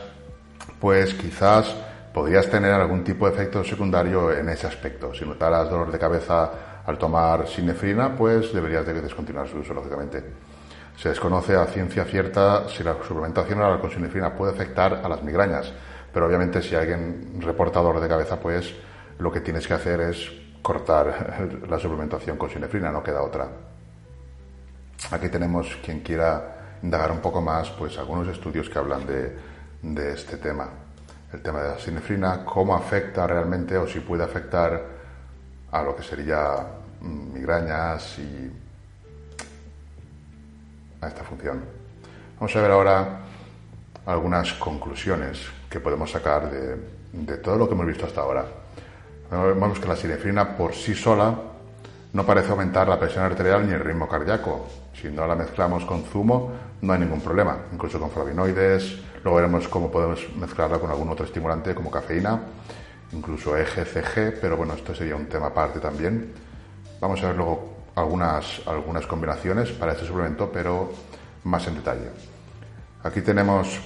pues 0.79 1.15
quizás 1.15 1.73
podrías 2.13 2.47
tener 2.47 2.71
algún 2.71 3.03
tipo 3.03 3.27
de 3.27 3.33
efecto 3.33 3.63
secundario 3.63 4.31
en 4.31 4.49
ese 4.49 4.67
aspecto. 4.67 5.13
Si 5.13 5.25
notaras 5.25 5.69
dolor 5.69 5.91
de 5.91 5.97
cabeza 5.97 6.51
al 6.85 6.97
tomar 6.97 7.47
sinefrina, 7.47 8.15
pues 8.15 8.53
deberías 8.53 8.85
de 8.85 9.01
descontinuar 9.01 9.47
su 9.47 9.57
uso, 9.57 9.73
lógicamente. 9.73 10.23
Se 10.97 11.09
desconoce 11.09 11.55
a 11.55 11.65
ciencia 11.65 12.05
cierta 12.05 12.67
si 12.69 12.83
la 12.83 12.95
suplementación 13.03 13.59
oral 13.59 13.79
con 13.79 13.91
sinefrina 13.91 14.35
puede 14.35 14.53
afectar 14.53 15.01
a 15.03 15.09
las 15.09 15.23
migrañas, 15.23 15.71
pero 16.13 16.27
obviamente 16.27 16.61
si 16.61 16.75
alguien 16.75 17.39
reporta 17.41 17.81
dolor 17.81 18.01
de 18.01 18.07
cabeza, 18.07 18.39
pues 18.39 18.73
lo 19.17 19.31
que 19.31 19.41
tienes 19.41 19.67
que 19.67 19.73
hacer 19.73 20.01
es 20.01 20.31
cortar 20.61 21.61
la 21.69 21.79
suplementación 21.79 22.37
con 22.37 22.49
sinefrina, 22.49 22.91
no 22.91 23.03
queda 23.03 23.21
otra. 23.21 23.47
Aquí 25.11 25.29
tenemos 25.29 25.77
quien 25.83 26.01
quiera 26.01 26.79
indagar 26.81 27.11
un 27.11 27.19
poco 27.19 27.41
más, 27.41 27.69
pues 27.71 27.97
algunos 27.97 28.27
estudios 28.27 28.69
que 28.69 28.79
hablan 28.79 29.05
de, 29.05 29.35
de 29.81 30.13
este 30.13 30.37
tema. 30.37 30.69
El 31.33 31.41
tema 31.41 31.61
de 31.63 31.69
la 31.69 31.79
sinefrina, 31.79 32.45
cómo 32.45 32.75
afecta 32.75 33.25
realmente 33.25 33.75
o 33.77 33.87
si 33.87 33.99
puede 33.99 34.23
afectar 34.23 34.81
a 35.71 35.81
lo 35.81 35.95
que 35.95 36.03
sería 36.03 36.55
mm, 37.01 37.33
migrañas 37.33 38.19
y 38.19 38.51
a 41.03 41.07
esta 41.09 41.23
función. 41.23 41.61
Vamos 42.39 42.55
a 42.55 42.61
ver 42.61 42.71
ahora 42.71 43.19
algunas 44.05 44.53
conclusiones 44.53 45.39
que 45.69 45.79
podemos 45.79 46.11
sacar 46.11 46.49
de, 46.49 47.37
todo 47.37 47.57
lo 47.57 47.67
que 47.67 47.73
hemos 47.73 47.85
visto 47.85 48.05
hasta 48.05 48.21
ahora. 48.21 48.45
Vemos 49.31 49.79
que 49.79 49.87
la 49.87 49.95
sinefrina 49.95 50.55
por 50.55 50.73
sí 50.73 50.93
sola 50.93 51.33
no 52.13 52.25
parece 52.25 52.51
aumentar 52.51 52.87
la 52.87 52.99
presión 52.99 53.23
arterial 53.23 53.65
ni 53.65 53.73
el 53.73 53.79
ritmo 53.79 54.07
cardíaco. 54.07 54.67
Si 54.93 55.09
no 55.09 55.25
la 55.25 55.35
mezclamos 55.35 55.85
con 55.85 56.03
zumo, 56.03 56.51
no 56.81 56.93
hay 56.93 56.99
ningún 56.99 57.21
problema, 57.21 57.57
incluso 57.71 57.99
con 57.99 58.11
flavonoides. 58.11 58.99
Luego 59.23 59.37
veremos 59.37 59.67
cómo 59.67 59.89
podemos 59.89 60.19
mezclarla 60.35 60.77
con 60.77 60.91
algún 60.91 61.09
otro 61.09 61.25
estimulante 61.25 61.73
como 61.73 61.89
cafeína, 61.89 62.39
incluso 63.13 63.57
EGCG, 63.57 64.39
pero 64.39 64.57
bueno, 64.57 64.73
esto 64.73 64.93
sería 64.93 65.15
un 65.15 65.25
tema 65.25 65.47
aparte 65.47 65.79
también. 65.79 66.33
Vamos 66.99 67.23
a 67.23 67.27
ver 67.27 67.37
luego 67.37 67.72
algunas, 67.95 68.61
algunas 68.65 69.05
combinaciones 69.05 69.71
para 69.71 69.93
este 69.93 70.05
suplemento, 70.05 70.49
pero 70.51 70.91
más 71.43 71.67
en 71.67 71.75
detalle. 71.75 72.09
Aquí 73.03 73.21
tenemos 73.21 73.79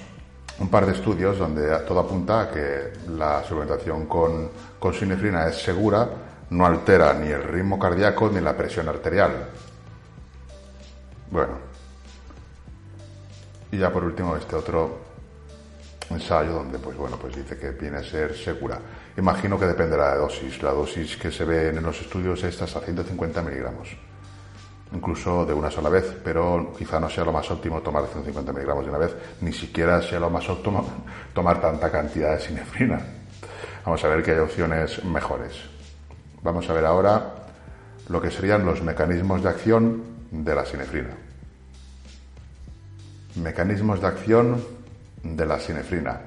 un 0.59 0.69
par 0.69 0.85
de 0.85 0.93
estudios 0.93 1.37
donde 1.37 1.79
todo 1.79 1.99
apunta 1.99 2.41
a 2.41 2.51
que 2.51 2.93
la 3.09 3.43
suplementación 3.43 4.05
con, 4.05 4.49
con 4.79 4.93
sinefrina 4.93 5.47
es 5.47 5.61
segura, 5.61 6.07
no 6.49 6.65
altera 6.65 7.13
ni 7.13 7.27
el 7.27 7.43
ritmo 7.43 7.77
cardíaco 7.77 8.29
ni 8.29 8.41
la 8.41 8.55
presión 8.55 8.87
arterial. 8.87 9.49
Bueno. 11.29 11.67
Y 13.71 13.77
ya 13.77 13.91
por 13.91 14.03
último 14.03 14.35
este 14.37 14.55
otro 14.55 14.99
ensayo 16.09 16.53
donde 16.53 16.79
pues 16.79 16.95
bueno 16.95 17.17
pues 17.17 17.35
dice 17.35 17.57
que 17.57 17.71
viene 17.71 17.97
a 17.97 18.03
ser 18.03 18.35
segura. 18.35 18.79
Imagino 19.17 19.57
que 19.59 19.65
dependerá 19.65 20.11
de 20.11 20.15
la 20.15 20.21
dosis. 20.21 20.61
La 20.61 20.71
dosis 20.71 21.17
que 21.17 21.31
se 21.31 21.43
ve 21.43 21.69
en 21.69 21.81
los 21.81 21.99
estudios 21.99 22.43
es 22.43 22.61
hasta 22.61 22.79
150 22.79 23.41
miligramos, 23.41 23.89
incluso 24.93 25.43
de 25.43 25.53
una 25.53 25.71
sola 25.71 25.89
vez, 25.89 26.15
pero 26.23 26.71
quizá 26.77 26.99
no 26.99 27.09
sea 27.09 27.25
lo 27.25 27.31
más 27.31 27.49
óptimo 27.49 27.81
tomar 27.81 28.03
150 28.05 28.53
miligramos 28.53 28.85
de 28.85 28.89
una 28.91 28.99
vez, 28.99 29.15
ni 29.41 29.51
siquiera 29.51 30.03
sea 30.03 30.19
lo 30.19 30.29
más 30.29 30.47
óptimo 30.47 30.87
tomar 31.33 31.59
tanta 31.59 31.91
cantidad 31.91 32.35
de 32.35 32.41
sinefrina. 32.41 33.01
Vamos 33.83 34.03
a 34.03 34.07
ver 34.07 34.21
que 34.21 34.31
hay 34.31 34.39
opciones 34.39 35.03
mejores. 35.03 35.53
Vamos 36.43 36.69
a 36.69 36.73
ver 36.73 36.85
ahora 36.85 37.33
lo 38.09 38.21
que 38.21 38.29
serían 38.29 38.65
los 38.65 38.83
mecanismos 38.83 39.41
de 39.41 39.49
acción 39.49 40.03
de 40.29 40.53
la 40.53 40.63
sinefrina. 40.63 41.17
Mecanismos 43.35 43.99
de 43.99 44.07
acción 44.07 44.63
de 45.23 45.45
la 45.45 45.59
sinefrina. 45.59 46.21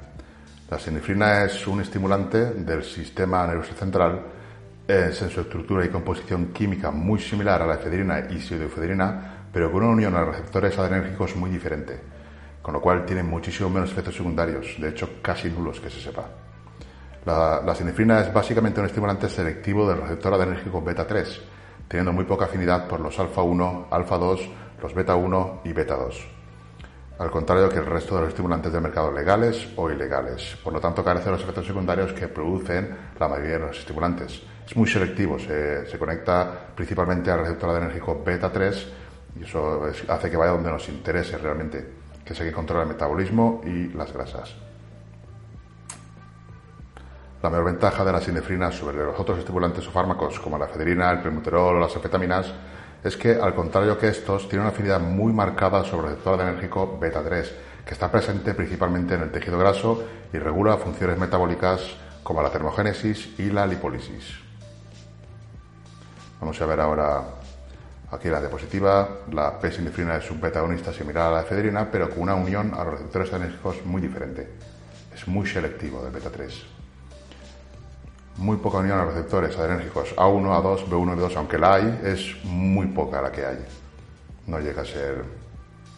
La 0.71 0.79
sinefrina 0.79 1.43
es 1.43 1.67
un 1.67 1.81
estimulante 1.81 2.53
del 2.55 2.85
sistema 2.85 3.45
nervioso 3.45 3.75
central, 3.75 4.23
es 4.87 5.21
en 5.21 5.29
su 5.29 5.41
estructura 5.41 5.85
y 5.85 5.89
composición 5.89 6.53
química 6.53 6.93
muy 6.93 7.19
similar 7.19 7.61
a 7.61 7.67
la 7.67 7.75
efedrina 7.75 8.21
y 8.31 8.41
pseudoefedrina, 8.41 9.49
pero 9.53 9.73
con 9.73 9.83
una 9.83 9.93
unión 9.95 10.15
a 10.15 10.25
receptores 10.25 10.79
adrenérgicos 10.79 11.35
muy 11.35 11.51
diferente, 11.51 11.99
con 12.63 12.75
lo 12.75 12.81
cual 12.81 13.05
tiene 13.05 13.25
muchísimo 13.25 13.69
menos 13.69 13.91
efectos 13.91 14.15
secundarios, 14.15 14.77
de 14.79 14.91
hecho 14.91 15.21
casi 15.21 15.51
nulos 15.51 15.81
que 15.81 15.91
se 15.91 16.01
sepa. 16.01 16.29
La, 17.25 17.63
la 17.67 17.75
sinefrina 17.75 18.21
es 18.21 18.33
básicamente 18.33 18.79
un 18.79 18.87
estimulante 18.87 19.29
selectivo 19.29 19.89
del 19.89 20.01
receptor 20.01 20.35
adrenérgico 20.35 20.81
beta 20.81 21.05
3, 21.05 21.41
teniendo 21.89 22.13
muy 22.13 22.27
poca 22.27 22.45
afinidad 22.45 22.87
por 22.87 23.01
los 23.01 23.19
alfa 23.19 23.43
1, 23.43 23.89
alfa 23.91 24.19
2, 24.19 24.49
los 24.81 24.95
beta 24.95 25.17
1 25.17 25.63
y 25.65 25.73
beta 25.73 25.97
2 25.97 26.40
al 27.21 27.31
contrario 27.31 27.69
que 27.69 27.77
el 27.77 27.85
resto 27.85 28.15
de 28.15 28.23
los 28.23 28.31
estimulantes 28.31 28.73
del 28.73 28.81
mercado 28.81 29.13
legales 29.13 29.69
o 29.77 29.91
ilegales. 29.91 30.57
Por 30.65 30.73
lo 30.73 30.81
tanto, 30.81 31.05
carece 31.05 31.27
de 31.27 31.33
los 31.33 31.43
efectos 31.43 31.67
secundarios 31.67 32.15
que 32.15 32.29
producen 32.29 32.97
la 33.19 33.29
mayoría 33.29 33.59
de 33.59 33.59
los 33.59 33.79
estimulantes. 33.79 34.41
Es 34.67 34.75
muy 34.75 34.89
selectivo, 34.89 35.39
se, 35.39 35.85
conecta 35.99 36.69
principalmente 36.75 37.31
al 37.31 37.41
receptor 37.41 37.69
adrenérgico 37.69 38.23
beta 38.25 38.51
3 38.51 38.93
y 39.39 39.45
eso 39.45 39.83
hace 40.09 40.31
que 40.31 40.37
vaya 40.39 40.53
donde 40.53 40.71
nos 40.71 40.89
interese 40.89 41.37
realmente, 41.37 41.87
que 42.25 42.33
es 42.33 42.41
el 42.41 42.47
que 42.47 42.53
controla 42.55 42.85
el 42.85 42.89
metabolismo 42.89 43.61
y 43.67 43.89
las 43.89 44.11
grasas. 44.15 44.57
La 47.43 47.51
mayor 47.51 47.67
ventaja 47.67 48.03
de 48.03 48.13
la 48.13 48.21
sinefrina 48.23 48.73
sobre 48.73 48.97
los 48.97 49.21
otros 49.21 49.39
estimulantes 49.39 49.87
o 49.87 49.91
fármacos 49.91 50.41
como 50.41 50.57
la 50.57 50.65
efedrina, 50.65 51.11
el 51.11 51.21
premuterol 51.21 51.77
o 51.77 51.81
las 51.81 51.95
anfetaminas 51.95 52.51
es 53.03 53.17
que, 53.17 53.35
al 53.35 53.55
contrario 53.55 53.99
que 53.99 54.09
estos, 54.09 54.49
tiene 54.49 54.63
una 54.63 54.73
afinidad 54.73 55.01
muy 55.01 55.33
marcada 55.33 55.85
sobre 55.85 56.09
el 56.09 56.11
receptor 56.11 56.41
adrenérgico 56.41 56.99
beta 56.99 57.23
3, 57.23 57.55
que 57.85 57.95
está 57.95 58.11
presente 58.11 58.55
principalmente 58.55 59.15
en 59.15 59.23
el 59.23 59.31
tejido 59.31 59.59
graso 59.59 60.05
y 60.33 60.39
regula 60.39 60.77
funciones 60.77 61.19
metabólicas 61.19 61.81
como 62.23 62.43
la 62.43 62.51
termogénesis 62.51 63.39
y 63.39 63.51
la 63.51 63.67
lipólisis. 63.67 64.39
Vamos 66.41 66.61
a 66.61 66.67
ver 66.67 66.81
ahora 66.81 67.25
aquí 68.11 68.29
la 68.29 68.41
diapositiva. 68.41 69.09
La 69.33 69.59
P-sinefrina 69.59 70.17
es 70.17 70.31
un 70.31 70.41
beta 70.41 70.59
agonista 70.59 70.93
similar 70.93 71.33
a 71.33 71.37
la 71.37 71.43
efedrina, 71.43 71.91
pero 71.91 72.11
con 72.11 72.21
una 72.21 72.35
unión 72.35 72.75
a 72.75 72.85
los 72.85 72.95
receptores 72.95 73.33
adrenérgicos 73.33 73.85
muy 73.85 74.03
diferente. 74.03 74.49
Es 75.15 75.27
muy 75.27 75.47
selectivo 75.47 76.03
del 76.03 76.13
beta 76.13 76.31
3 76.31 76.80
muy 78.41 78.57
poca 78.57 78.79
unión 78.79 78.99
a 78.99 79.05
receptores 79.05 79.57
adrenérgicos 79.57 80.17
A1, 80.17 80.43
A2, 80.43 80.89
B1 80.89 81.17
B2, 81.17 81.37
aunque 81.37 81.59
la 81.59 81.75
hay, 81.75 82.01
es 82.03 82.37
muy 82.45 82.87
poca 82.87 83.21
la 83.21 83.31
que 83.31 83.45
hay. 83.45 83.59
No 84.47 84.59
llega 84.59 84.81
a 84.81 84.85
ser, 84.85 85.23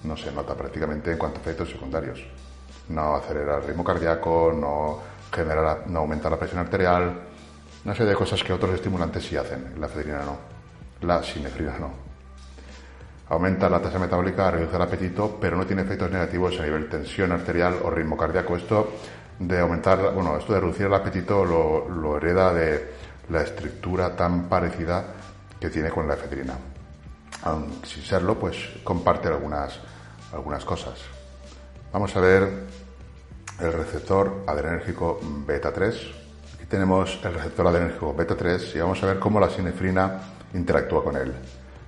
no 0.03 0.17
se 0.17 0.33
nota 0.33 0.55
prácticamente 0.55 1.13
en 1.13 1.19
cuanto 1.19 1.39
a 1.39 1.43
efectos 1.43 1.71
secundarios. 1.71 2.21
No 2.89 3.15
acelera 3.15 3.59
el 3.59 3.65
ritmo 3.65 3.85
cardíaco, 3.85 4.53
no 4.55 4.99
genera, 5.33 5.85
no 5.87 6.01
aumenta 6.01 6.29
la 6.29 6.37
presión 6.37 6.61
arterial, 6.61 7.15
una 7.85 7.95
serie 7.95 8.11
de 8.11 8.17
cosas 8.17 8.43
que 8.43 8.53
otros 8.53 8.75
estimulantes 8.75 9.25
sí 9.25 9.37
hacen, 9.37 9.75
la 9.79 9.87
efedrina 9.87 10.23
no, 10.25 10.37
la 11.07 11.23
sinefrina 11.23 11.79
no. 11.79 11.91
Aumenta 13.29 13.69
la 13.69 13.81
tasa 13.81 14.01
metabólica, 14.01 14.51
reduce 14.51 14.77
el 14.77 14.83
apetito, 14.83 15.39
pero 15.41 15.57
no 15.57 15.65
tiene 15.65 15.83
efectos 15.83 16.11
negativos 16.11 16.59
a 16.59 16.65
nivel 16.65 16.89
tensión 16.89 17.31
arterial 17.33 17.79
o 17.83 17.91
ritmo 17.91 18.17
cardíaco. 18.17 18.57
Esto 18.57 18.93
de 19.39 19.61
aumentar, 19.61 20.13
bueno, 20.15 20.37
esto 20.37 20.53
de 20.53 20.61
reducir 20.61 20.87
el 20.87 20.95
apetito 20.95 21.45
lo, 21.45 21.89
lo 21.89 22.17
hereda 22.17 22.53
de 22.53 22.93
la 23.31 23.43
estructura 23.43 24.15
tan 24.15 24.49
parecida 24.49 25.05
que 25.59 25.71
tiene 25.71 25.91
con 25.91 26.07
la 26.07 26.15
efedrina. 26.15 26.55
Aunque 27.45 27.87
sin 27.87 28.03
serlo, 28.03 28.39
pues 28.39 28.57
comparte 28.85 29.29
algunas, 29.29 29.79
algunas 30.33 30.65
cosas. 30.65 30.99
Vamos 31.93 32.15
a 32.17 32.21
ver 32.21 32.49
el 33.61 33.73
receptor 33.73 34.45
adrenérgico 34.47 35.21
beta 35.47 35.73
3. 35.73 35.95
Aquí 36.55 36.67
tenemos 36.67 37.21
el 37.25 37.35
receptor 37.35 37.67
adrenérgico 37.67 38.15
beta 38.15 38.37
3 38.37 38.75
y 38.77 38.79
vamos 38.81 39.03
a 39.03 39.07
ver 39.07 39.19
cómo 39.19 39.39
la 39.39 39.51
sinefrina 39.51 40.21
interactúa 40.55 41.05
con 41.05 41.17
él. 41.17 41.33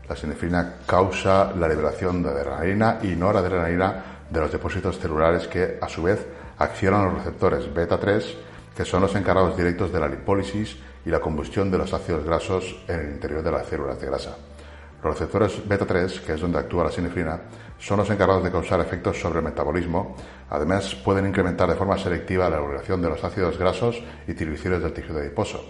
La 0.09 0.17
sinefrina 0.17 0.75
causa 0.87 1.53
la 1.57 1.67
liberación 1.69 2.23
de 2.23 2.31
adrenalina 2.31 2.99
y 3.03 3.17
noradrenalina 3.17 4.05
de 4.29 4.41
los 4.41 4.53
depósitos 4.53 4.99
celulares 4.99 5.49
que, 5.49 5.79
a 5.81 5.89
su 5.89 6.03
vez, 6.03 6.25
accionan 6.59 7.05
los 7.05 7.15
receptores 7.15 7.73
beta 7.73 7.99
3, 7.99 8.37
que 8.77 8.85
son 8.85 9.03
los 9.03 9.15
encargados 9.15 9.57
directos 9.57 9.93
de 9.93 10.01
la 10.01 10.09
lipólisis 10.09 10.77
y 11.05 11.11
la 11.11 11.21
combustión 11.21 11.71
de 11.71 11.79
los 11.79 11.93
ácidos 11.93 12.25
grasos 12.25 12.85
en 12.89 13.01
el 13.01 13.13
interior 13.13 13.43
de 13.43 13.51
las 13.51 13.67
células 13.67 14.01
de 14.01 14.07
grasa. 14.07 14.37
Los 15.03 15.19
receptores 15.19 15.69
beta 15.69 15.85
3, 15.85 16.21
que 16.21 16.33
es 16.33 16.41
donde 16.41 16.59
actúa 16.59 16.85
la 16.85 16.91
sinefrina, 16.91 17.39
son 17.79 17.99
los 17.99 18.09
encargados 18.09 18.43
de 18.43 18.51
causar 18.51 18.81
efectos 18.81 19.21
sobre 19.21 19.41
el 19.41 19.45
metabolismo. 19.45 20.17
Además, 20.49 20.95
pueden 20.95 21.27
incrementar 21.27 21.69
de 21.69 21.75
forma 21.75 21.99
selectiva 21.99 22.49
la 22.49 22.57
regulación 22.57 23.03
de 23.03 23.11
los 23.11 23.23
ácidos 23.23 23.59
grasos 23.59 24.03
y 24.27 24.33
triglicéridos 24.33 24.83
del 24.83 24.95
tejido 24.95 25.19
adiposo, 25.19 25.63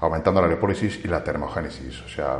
aumentando 0.00 0.40
la 0.40 0.48
lipólisis 0.48 1.04
y 1.04 1.08
la 1.08 1.22
termogénesis. 1.22 2.00
O 2.00 2.08
sea, 2.08 2.38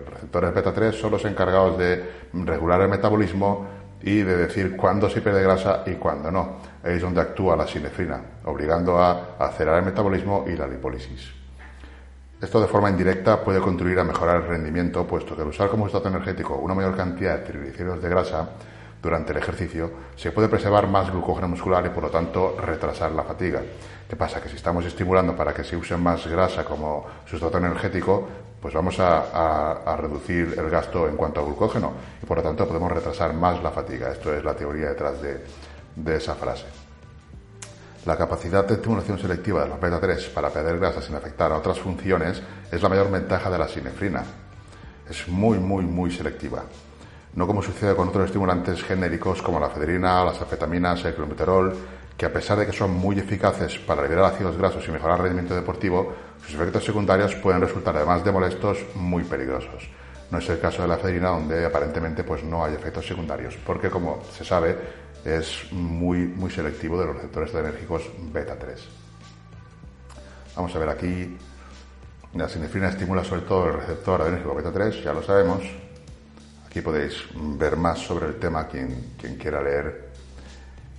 los 0.00 0.08
receptores 0.08 0.52
beta 0.52 0.72
3 0.72 0.94
son 0.96 1.12
los 1.12 1.24
encargados 1.24 1.78
de 1.78 2.04
regular 2.32 2.80
el 2.80 2.88
metabolismo 2.88 3.64
y 4.02 4.22
de 4.22 4.36
decir 4.36 4.76
cuándo 4.76 5.08
se 5.08 5.20
pierde 5.20 5.44
grasa 5.44 5.84
y 5.86 5.92
cuándo 5.92 6.32
no. 6.32 6.73
Es 6.84 7.00
donde 7.00 7.20
actúa 7.20 7.56
la 7.56 7.66
sinefrina, 7.66 8.20
obligando 8.44 8.98
a 8.98 9.36
acelerar 9.38 9.80
el 9.80 9.86
metabolismo 9.86 10.44
y 10.46 10.56
la 10.56 10.66
lipólisis. 10.66 11.32
Esto 12.40 12.60
de 12.60 12.66
forma 12.66 12.90
indirecta 12.90 13.42
puede 13.42 13.58
contribuir 13.58 13.98
a 14.00 14.04
mejorar 14.04 14.36
el 14.36 14.48
rendimiento, 14.48 15.06
puesto 15.06 15.34
que 15.34 15.40
al 15.42 15.48
usar 15.48 15.70
como 15.70 15.84
sustrato 15.84 16.08
energético 16.08 16.56
una 16.56 16.74
mayor 16.74 16.94
cantidad 16.94 17.38
de 17.38 17.44
triglicéridos 17.46 18.02
de 18.02 18.08
grasa 18.10 18.50
durante 19.02 19.32
el 19.32 19.38
ejercicio, 19.38 19.90
se 20.14 20.30
puede 20.30 20.48
preservar 20.48 20.86
más 20.88 21.10
glucógeno 21.10 21.48
muscular 21.48 21.86
y 21.86 21.88
por 21.88 22.02
lo 22.02 22.10
tanto 22.10 22.56
retrasar 22.60 23.12
la 23.12 23.22
fatiga. 23.22 23.62
¿Qué 24.08 24.16
pasa? 24.16 24.42
Que 24.42 24.50
si 24.50 24.56
estamos 24.56 24.84
estimulando 24.84 25.34
para 25.34 25.54
que 25.54 25.64
se 25.64 25.76
use 25.76 25.96
más 25.96 26.26
grasa 26.26 26.64
como 26.64 27.06
sustrato 27.24 27.56
energético, 27.56 28.28
pues 28.60 28.74
vamos 28.74 28.98
a, 28.98 29.96
reducir 29.98 30.54
el 30.58 30.70
gasto 30.70 31.06
en 31.08 31.16
cuanto 31.16 31.40
a 31.40 31.44
glucógeno 31.44 31.92
y 32.22 32.26
por 32.26 32.38
lo 32.38 32.42
tanto 32.42 32.66
podemos 32.66 32.90
retrasar 32.92 33.32
más 33.34 33.62
la 33.62 33.70
fatiga. 33.70 34.10
Esto 34.10 34.34
es 34.34 34.42
la 34.42 34.54
teoría 34.54 34.88
detrás 34.88 35.20
de 35.20 35.44
esa 36.06 36.34
frase. 36.34 36.66
La 38.06 38.16
capacidad 38.16 38.66
de 38.66 38.74
estimulación 38.74 39.18
selectiva 39.18 39.62
de 39.62 39.70
la 39.70 39.76
beta 39.76 39.98
3 39.98 40.26
para 40.26 40.50
perder 40.50 40.78
grasa 40.78 41.00
sin 41.00 41.14
afectar 41.14 41.50
a 41.50 41.56
otras 41.56 41.78
funciones 41.78 42.42
es 42.70 42.82
la 42.82 42.88
mayor 42.88 43.10
ventaja 43.10 43.50
de 43.50 43.58
la 43.58 43.66
sinefrina. 43.66 44.22
Es 45.08 45.26
muy, 45.28 45.58
muy, 45.58 45.84
muy 45.84 46.10
selectiva. 46.10 46.64
No 47.34 47.46
como 47.46 47.62
sucede 47.62 47.96
con 47.96 48.08
otros 48.08 48.26
estimulantes 48.26 48.82
genéricos 48.82 49.40
como 49.40 49.58
la 49.58 49.70
federina, 49.70 50.24
las 50.24 50.40
afetaminas, 50.40 51.04
el 51.04 51.14
clombuterol, 51.14 51.74
que 52.16 52.26
a 52.26 52.32
pesar 52.32 52.58
de 52.58 52.66
que 52.66 52.72
son 52.72 52.92
muy 52.92 53.18
eficaces 53.18 53.78
para 53.78 54.02
liberar 54.02 54.26
ácidos 54.26 54.56
grasos 54.56 54.86
y 54.86 54.92
mejorar 54.92 55.16
el 55.16 55.22
rendimiento 55.24 55.54
deportivo, 55.54 56.12
sus 56.44 56.54
efectos 56.54 56.84
secundarios 56.84 57.34
pueden 57.36 57.60
resultar, 57.60 57.96
además 57.96 58.22
de 58.24 58.32
molestos, 58.32 58.78
muy 58.94 59.24
peligrosos. 59.24 59.88
No 60.30 60.38
es 60.38 60.48
el 60.48 60.60
caso 60.60 60.82
de 60.82 60.88
la 60.88 60.96
federina, 60.96 61.30
donde 61.30 61.64
aparentemente 61.64 62.22
pues, 62.22 62.44
no 62.44 62.64
hay 62.64 62.74
efectos 62.74 63.06
secundarios, 63.06 63.56
porque 63.66 63.90
como 63.90 64.22
se 64.30 64.44
sabe, 64.44 64.76
es 65.24 65.72
muy, 65.72 66.18
muy 66.18 66.50
selectivo 66.50 67.00
de 67.00 67.06
los 67.06 67.16
receptores 67.16 67.54
enérgicos 67.54 68.02
beta 68.32 68.58
3. 68.58 68.80
Vamos 70.56 70.74
a 70.74 70.78
ver 70.78 70.88
aquí, 70.88 71.36
la 72.34 72.48
sinefrina 72.48 72.90
estimula 72.90 73.24
sobre 73.24 73.42
todo 73.42 73.68
el 73.68 73.74
receptor 73.74 74.20
adrenérgico 74.20 74.54
beta 74.54 74.72
3, 74.72 75.02
ya 75.02 75.12
lo 75.12 75.22
sabemos. 75.22 75.62
Aquí 76.66 76.80
podéis 76.80 77.24
ver 77.34 77.76
más 77.76 78.00
sobre 78.00 78.26
el 78.26 78.36
tema 78.36 78.66
quien, 78.66 79.14
quien 79.18 79.36
quiera 79.36 79.62
leer. 79.62 80.12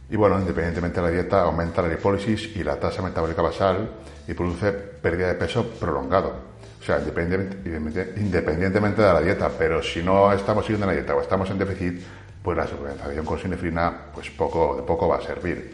Y 0.09 0.15
bueno, 0.15 0.39
independientemente 0.39 1.01
de 1.01 1.07
la 1.07 1.11
dieta, 1.11 1.41
aumenta 1.41 1.81
la 1.81 1.89
lipólisis 1.89 2.55
y 2.55 2.63
la 2.63 2.79
tasa 2.79 3.01
metabólica 3.01 3.41
basal 3.41 3.89
y 4.27 4.33
produce 4.33 4.71
pérdida 4.71 5.27
de 5.27 5.35
peso 5.35 5.69
prolongado. 5.71 6.55
O 6.79 6.83
sea, 6.85 6.99
independientemente 6.99 9.01
de 9.01 9.13
la 9.13 9.21
dieta, 9.21 9.49
pero 9.57 9.81
si 9.81 10.03
no 10.03 10.31
estamos 10.31 10.65
siguiendo 10.65 10.85
la 10.85 10.93
dieta 10.93 11.15
o 11.15 11.21
estamos 11.21 11.49
en 11.49 11.57
déficit, 11.57 12.03
pues 12.45 12.57
la 12.57 12.67
suplementación 12.67 13.25
con 13.25 13.39
sinefrina 13.39 14.11
pues 14.13 14.29
poco, 14.29 14.75
de 14.75 14.83
poco 14.83 15.07
va 15.07 15.17
a 15.17 15.21
servir. 15.21 15.73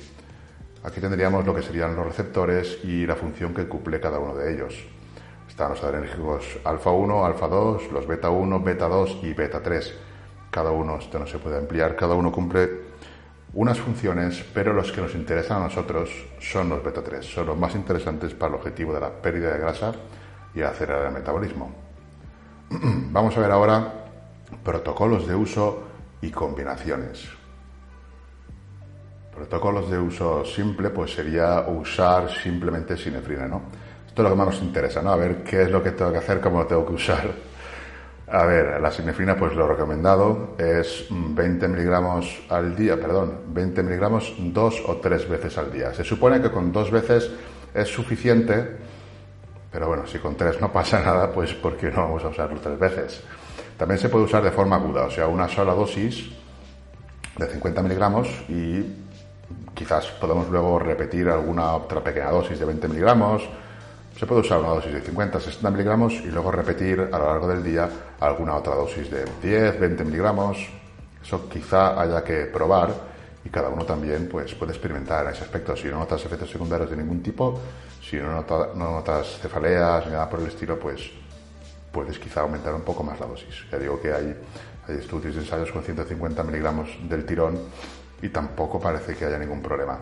Aquí 0.86 1.02
tendríamos 1.02 1.46
lo 1.46 1.54
que 1.54 1.62
serían 1.62 1.98
los 1.98 2.06
receptores 2.06 2.80
y 2.86 3.06
la 3.06 3.18
función 3.18 3.54
que 3.54 3.68
cumple 3.68 4.00
cada 4.00 4.20
uno 4.20 4.34
de 4.36 4.54
ellos. 4.54 4.82
Están 5.50 5.72
los 5.72 5.84
adrenérgicos 5.84 6.60
alfa 6.64 6.92
1, 6.92 7.26
alfa 7.26 7.50
2, 7.50 7.92
los 7.92 8.08
beta 8.08 8.30
1, 8.30 8.62
beta 8.62 8.88
2 8.88 9.20
y 9.24 9.34
beta 9.34 9.62
3. 9.62 9.94
Cada 10.50 10.72
uno, 10.72 10.96
esto 10.96 11.20
no 11.20 11.28
se 11.28 11.40
puede 11.40 11.58
ampliar, 11.58 11.98
cada 11.98 12.16
uno 12.16 12.32
cumple 12.32 12.70
unas 13.54 13.78
funciones, 13.78 14.42
pero 14.54 14.72
los 14.72 14.94
que 14.94 15.02
nos 15.02 15.14
interesan 15.14 15.58
a 15.58 15.66
nosotros 15.66 16.10
son 16.40 16.70
los 16.70 16.82
beta 16.82 17.04
3, 17.04 17.26
son 17.26 17.48
los 17.48 17.58
más 17.58 17.76
interesantes 17.76 18.34
para 18.34 18.52
el 18.52 18.56
objetivo 18.56 18.94
de 18.94 19.02
la 19.02 19.10
pérdida 19.10 19.52
de 19.52 19.60
grasa 19.60 19.92
y 20.56 20.62
acelerar 20.62 21.08
el 21.08 21.14
metabolismo. 21.14 21.70
Vamos 23.12 23.36
a 23.36 23.42
ver 23.42 23.52
ahora 23.52 24.06
protocolos 24.64 25.28
de 25.28 25.36
uso 25.36 25.91
y 26.22 26.30
combinaciones. 26.30 27.28
Protocolos 29.34 29.90
de 29.90 29.98
uso 29.98 30.46
simple, 30.46 30.90
pues 30.90 31.14
sería 31.14 31.62
usar 31.68 32.30
simplemente 32.30 32.98
sinefrina, 32.98 33.48
¿no? 33.48 33.62
Esto 34.06 34.22
es 34.22 34.30
lo 34.30 34.36
que 34.36 34.36
más 34.36 34.48
nos 34.48 34.62
interesa, 34.62 35.02
¿no? 35.02 35.12
A 35.12 35.16
ver 35.16 35.44
qué 35.44 35.64
es 35.64 35.72
lo 35.72 35.82
que 35.82 35.92
tengo 35.92 36.12
que 36.12 36.18
hacer, 36.18 36.42
cómo 36.42 36.60
lo 36.60 36.68
tengo 36.68 36.86
que 36.86 36.94
usar. 36.94 37.32
A 38.28 38.46
ver, 38.46 38.80
la 38.80 38.92
sinefrina, 38.92 39.36
pues 39.36 39.54
lo 39.56 39.68
recomendado 39.68 40.56
es 40.58 41.08
20 41.10 41.68
miligramos 41.68 42.42
al 42.50 42.76
día, 42.76 43.00
perdón, 43.00 43.40
20 43.48 43.84
miligramos 43.84 44.34
dos 44.38 44.82
o 44.86 44.98
tres 44.98 45.28
veces 45.28 45.58
al 45.58 45.72
día. 45.72 45.94
Se 45.94 46.04
supone 46.04 46.42
que 46.42 46.52
con 46.52 46.72
dos 46.72 46.92
veces 46.92 47.30
es 47.74 47.88
suficiente, 47.88 48.78
pero 49.72 49.88
bueno, 49.88 50.06
si 50.08 50.20
con 50.20 50.36
tres 50.36 50.60
no 50.62 50.72
pasa 50.72 51.00
nada, 51.06 51.32
pues 51.32 51.54
¿por 51.54 51.76
qué 51.78 51.90
no 51.90 52.04
vamos 52.04 52.24
a 52.24 52.30
usarlo 52.30 52.60
tres 52.60 52.80
veces? 52.80 53.24
También 53.82 53.98
se 53.98 54.10
puede 54.10 54.26
usar 54.26 54.44
de 54.44 54.52
forma 54.52 54.76
aguda, 54.76 55.06
o 55.06 55.10
sea, 55.10 55.26
una 55.26 55.48
sola 55.48 55.74
dosis 55.74 56.30
de 57.36 57.48
50 57.48 57.82
miligramos 57.82 58.28
y 58.48 58.86
quizás 59.74 60.06
podemos 60.22 60.50
luego 60.50 60.78
repetir 60.78 61.28
alguna 61.28 61.74
otra 61.74 62.00
pequeña 62.00 62.30
dosis 62.30 62.60
de 62.60 62.66
20 62.66 62.88
miligramos. 62.88 63.42
Se 64.16 64.28
puede 64.28 64.42
usar 64.42 64.60
una 64.60 64.68
dosis 64.68 64.94
de 64.94 65.02
50, 65.02 65.40
60 65.40 65.72
miligramos 65.72 66.14
y 66.14 66.28
luego 66.28 66.52
repetir 66.52 67.10
a 67.12 67.18
lo 67.18 67.26
largo 67.26 67.48
del 67.48 67.64
día 67.64 67.90
alguna 68.20 68.56
otra 68.56 68.76
dosis 68.76 69.10
de 69.10 69.26
10, 69.42 69.80
20 69.80 70.04
miligramos. 70.04 70.60
Eso 71.20 71.50
quizá 71.50 72.00
haya 72.00 72.24
que 72.24 72.46
probar 72.54 72.94
y 73.44 73.50
cada 73.50 73.70
uno 73.70 73.84
también 73.84 74.30
pues, 74.30 74.54
puede 74.54 74.74
experimentar 74.74 75.26
en 75.26 75.32
ese 75.32 75.42
aspecto. 75.42 75.76
Si 75.76 75.88
no 75.88 75.98
notas 75.98 76.24
efectos 76.24 76.52
secundarios 76.52 76.92
de 76.92 76.98
ningún 76.98 77.24
tipo, 77.24 77.60
si 78.00 78.18
no, 78.18 78.46
no 78.76 78.92
notas 78.92 79.40
cefaleas 79.42 80.06
ni 80.06 80.12
nada 80.12 80.30
por 80.30 80.40
el 80.40 80.50
estilo, 80.50 80.78
pues 80.78 81.20
puedes 81.92 82.18
quizá 82.20 82.42
aumentar 82.42 82.74
un 82.74 82.82
poco 82.82 83.04
más 83.04 83.20
la 83.20 83.28
dosis. 83.28 83.66
Ya 83.72 83.78
digo 83.78 84.02
que 84.02 84.14
hay, 84.14 84.36
estudios 84.88 85.36
y 85.36 85.40
ensayos 85.40 85.72
con 85.72 85.84
150 85.84 86.44
miligramos 86.44 86.90
del 87.08 87.26
tirón 87.26 87.58
y 88.22 88.30
tampoco 88.30 88.80
parece 88.80 89.16
que 89.16 89.26
haya 89.26 89.38
ningún 89.38 89.62
problema. 89.62 90.00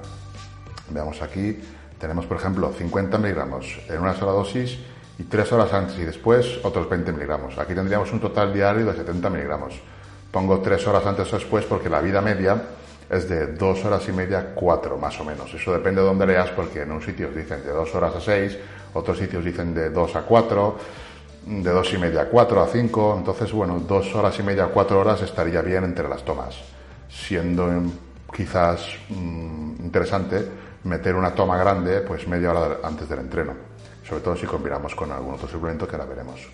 Veamos 0.89 1.21
aquí, 1.21 1.59
tenemos 1.99 2.25
por 2.25 2.37
ejemplo 2.37 2.73
50 2.75 3.17
miligramos 3.17 3.79
en 3.87 4.01
una 4.01 4.15
sola 4.15 4.31
dosis 4.31 4.79
y 5.19 5.23
tres 5.23 5.51
horas 5.51 5.73
antes 5.73 5.99
y 5.99 6.05
después 6.05 6.59
otros 6.63 6.89
20 6.89 7.11
miligramos. 7.11 7.57
Aquí 7.57 7.75
tendríamos 7.75 8.11
un 8.11 8.19
total 8.19 8.53
diario 8.53 8.85
de 8.85 8.93
70 8.93 9.29
miligramos. 9.29 9.79
Pongo 10.31 10.59
tres 10.59 10.87
horas 10.87 11.05
antes 11.05 11.31
o 11.33 11.35
después 11.37 11.65
porque 11.65 11.89
la 11.89 12.01
vida 12.01 12.21
media 12.21 12.61
es 13.09 13.27
de 13.27 13.47
dos 13.53 13.83
horas 13.85 14.07
y 14.07 14.11
media, 14.11 14.53
cuatro 14.53 14.97
más 14.97 15.19
o 15.19 15.25
menos. 15.25 15.53
Eso 15.53 15.73
depende 15.73 16.01
de 16.01 16.07
dónde 16.07 16.25
leas 16.25 16.49
porque 16.51 16.83
en 16.83 16.91
unos 16.91 17.05
sitios 17.05 17.35
dicen 17.35 17.63
de 17.63 17.71
dos 17.71 17.93
horas 17.95 18.15
a 18.15 18.21
seis, 18.21 18.57
otros 18.93 19.17
sitios 19.17 19.43
dicen 19.43 19.73
de 19.73 19.89
dos 19.89 20.15
a 20.15 20.21
cuatro 20.21 20.77
de 21.45 21.71
dos 21.71 21.93
y 21.93 21.97
media 21.97 22.21
a 22.21 22.25
cuatro 22.25 22.61
a 22.61 22.67
cinco, 22.67 23.15
entonces 23.17 23.51
bueno, 23.51 23.79
dos 23.79 24.13
horas 24.15 24.37
y 24.39 24.43
media 24.43 24.65
a 24.65 24.67
cuatro 24.67 24.99
horas 24.99 25.21
estaría 25.21 25.61
bien 25.61 25.83
entre 25.83 26.07
las 26.07 26.23
tomas, 26.23 26.55
siendo 27.09 27.67
quizás 28.35 28.87
mm, 29.09 29.83
interesante 29.83 30.47
meter 30.83 31.15
una 31.15 31.33
toma 31.33 31.57
grande 31.57 32.01
pues 32.01 32.27
media 32.27 32.51
hora 32.51 32.77
antes 32.83 33.07
del 33.09 33.19
entreno, 33.19 33.53
sobre 34.07 34.21
todo 34.21 34.35
si 34.35 34.45
combinamos 34.45 34.95
con 34.95 35.11
algún 35.11 35.33
otro 35.33 35.47
suplemento 35.47 35.87
que 35.87 35.95
ahora 35.95 36.07
veremos. 36.07 36.47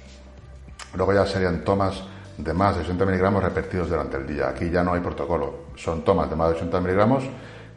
Luego 0.96 1.14
ya 1.14 1.26
serían 1.26 1.64
tomas 1.64 2.04
de 2.38 2.54
más 2.54 2.76
de 2.76 2.82
60 2.84 3.06
miligramos 3.06 3.44
repetidos 3.44 3.90
durante 3.90 4.18
el 4.18 4.28
día. 4.28 4.50
Aquí 4.50 4.70
ya 4.70 4.84
no 4.84 4.94
hay 4.94 5.02
protocolo, 5.02 5.66
son 5.76 6.04
tomas 6.04 6.30
de 6.30 6.36
más 6.36 6.50
de 6.50 6.56
80 6.56 6.82
miligramos 6.82 7.24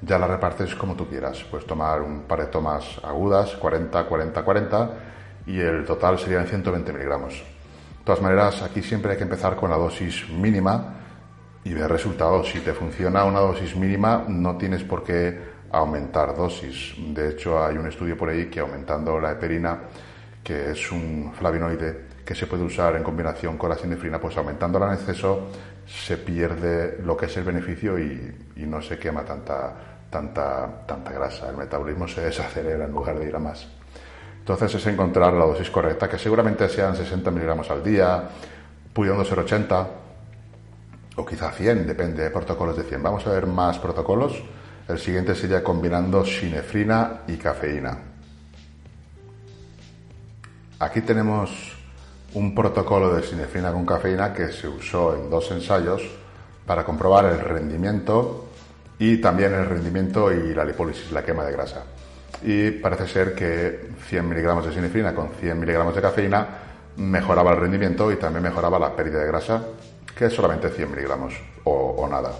ya 0.03 0.18
la 0.18 0.27
repartes 0.27 0.75
como 0.75 0.94
tú 0.94 1.09
quieras. 1.09 1.42
Puedes 1.51 1.66
tomar 1.66 2.03
un 2.03 2.23
par 2.23 2.40
de 2.40 2.47
tomas 2.47 2.85
agudas, 3.03 3.55
40, 3.57 4.05
40, 4.05 4.44
40, 4.44 4.90
y 5.49 5.59
el 5.61 5.85
total 5.85 6.19
serían 6.19 6.47
120 6.47 6.93
miligramos. 6.93 7.33
De 7.33 8.05
todas 8.05 8.21
maneras, 8.21 8.63
aquí 8.63 8.83
siempre 8.83 9.13
hay 9.13 9.17
que 9.17 9.25
empezar 9.25 9.57
con 9.57 9.71
la 9.71 9.77
dosis 9.77 10.29
mínima 10.29 10.95
y 11.65 11.73
ver 11.73 11.91
resultados. 11.91 12.51
Si 12.51 12.61
te 12.61 12.75
funciona 12.75 13.25
una 13.25 13.41
dosis 13.41 13.75
mínima, 13.75 14.25
no 14.29 14.57
tienes 14.57 14.85
por 14.85 15.03
qué 15.03 15.39
aumentar 15.73 16.37
dosis. 16.37 16.95
De 17.15 17.31
hecho, 17.31 17.65
hay 17.65 17.79
un 17.79 17.87
estudio 17.87 18.17
por 18.17 18.29
ahí 18.29 18.47
que 18.47 18.61
aumentando 18.61 19.19
la 19.19 19.33
heperina, 19.33 19.79
que 20.45 20.71
es 20.71 20.93
un 20.93 21.33
flavinoide 21.35 22.09
que 22.25 22.35
se 22.35 22.47
puede 22.47 22.65
usar 22.65 22.97
en 22.97 23.03
combinación 23.03 23.57
con 23.57 23.71
la 23.71 23.77
sinefrina, 23.77 24.21
pues 24.21 24.37
aumentándola 24.37 24.89
en 24.89 24.95
exceso 24.95 25.49
se 25.87 26.19
pierde 26.19 26.99
lo 27.03 27.17
que 27.17 27.25
es 27.25 27.37
el 27.39 27.45
beneficio 27.45 27.99
y, 27.99 28.35
no 28.57 28.83
se 28.83 28.99
quema 28.99 29.25
tanta, 29.25 29.75
tanta, 30.11 30.85
tanta 30.87 31.11
grasa. 31.11 31.49
El 31.49 31.57
metabolismo 31.57 32.07
se 32.07 32.21
desacelera 32.21 32.85
en 32.85 32.93
lugar 32.93 33.19
de 33.19 33.29
ir 33.29 33.35
a 33.35 33.39
más. 33.39 33.78
Entonces 34.49 34.81
es 34.81 34.87
encontrar 34.87 35.35
la 35.35 35.45
dosis 35.45 35.69
correcta, 35.69 36.09
que 36.09 36.17
seguramente 36.17 36.71
sean 36.71 36.97
60 36.97 37.31
miligramos 37.31 37.71
al 37.71 37.85
día, 37.85 38.31
pudiendo 38.95 39.23
ser 39.23 39.41
80 39.41 39.89
o 41.17 41.27
quizá 41.27 41.53
100, 41.53 41.87
depende 41.87 42.23
de 42.23 42.31
protocolos 42.31 42.75
de 42.75 42.85
100. 42.85 43.03
Vamos 43.03 43.27
a 43.27 43.31
ver 43.33 43.47
más 43.47 43.79
protocolos. 43.79 44.43
El 44.89 44.99
siguiente 44.99 45.35
sería 45.35 45.63
combinando 45.63 46.25
sinefrina 46.25 47.25
y 47.27 47.37
cafeína. 47.37 47.99
Aquí 50.79 51.03
tenemos 51.03 51.77
un 52.33 52.55
protocolo 52.55 53.15
de 53.15 53.25
sinefrina 53.25 53.71
con 53.71 53.85
cafeína 53.85 54.33
que 54.33 54.51
se 54.51 54.67
usó 54.67 55.15
en 55.15 55.29
dos 55.29 55.51
ensayos 55.51 56.01
para 56.65 56.87
comprobar 56.87 57.27
el 57.27 57.41
rendimiento 57.41 58.47
y 58.99 59.19
también 59.19 59.53
el 59.53 59.67
rendimiento 59.67 60.33
y 60.33 60.55
la 60.55 60.65
lipólisis, 60.65 61.13
la 61.13 61.23
quema 61.23 61.45
de 61.45 61.53
grasa. 61.53 61.98
Y 62.43 62.71
parece 62.73 63.07
ser 63.07 63.35
que 63.35 63.91
100 64.07 64.29
miligramos 64.29 64.67
de 64.67 64.73
sinefrina 64.73 65.14
con 65.14 65.31
100 65.41 65.59
miligramos 65.59 65.95
de 65.95 66.03
cafeína 66.03 66.47
mejoraba 66.97 67.53
el 67.53 67.59
rendimiento 67.59 68.11
y 68.12 68.17
también 68.17 68.43
mejoraba 68.43 68.79
la 68.79 68.95
pérdida 68.95 69.21
de 69.21 69.27
grasa, 69.27 69.62
que 70.17 70.27
es 70.27 70.33
solamente 70.33 70.69
100 70.69 70.91
miligramos 70.91 71.35
o, 71.64 72.07
nada. 72.11 72.33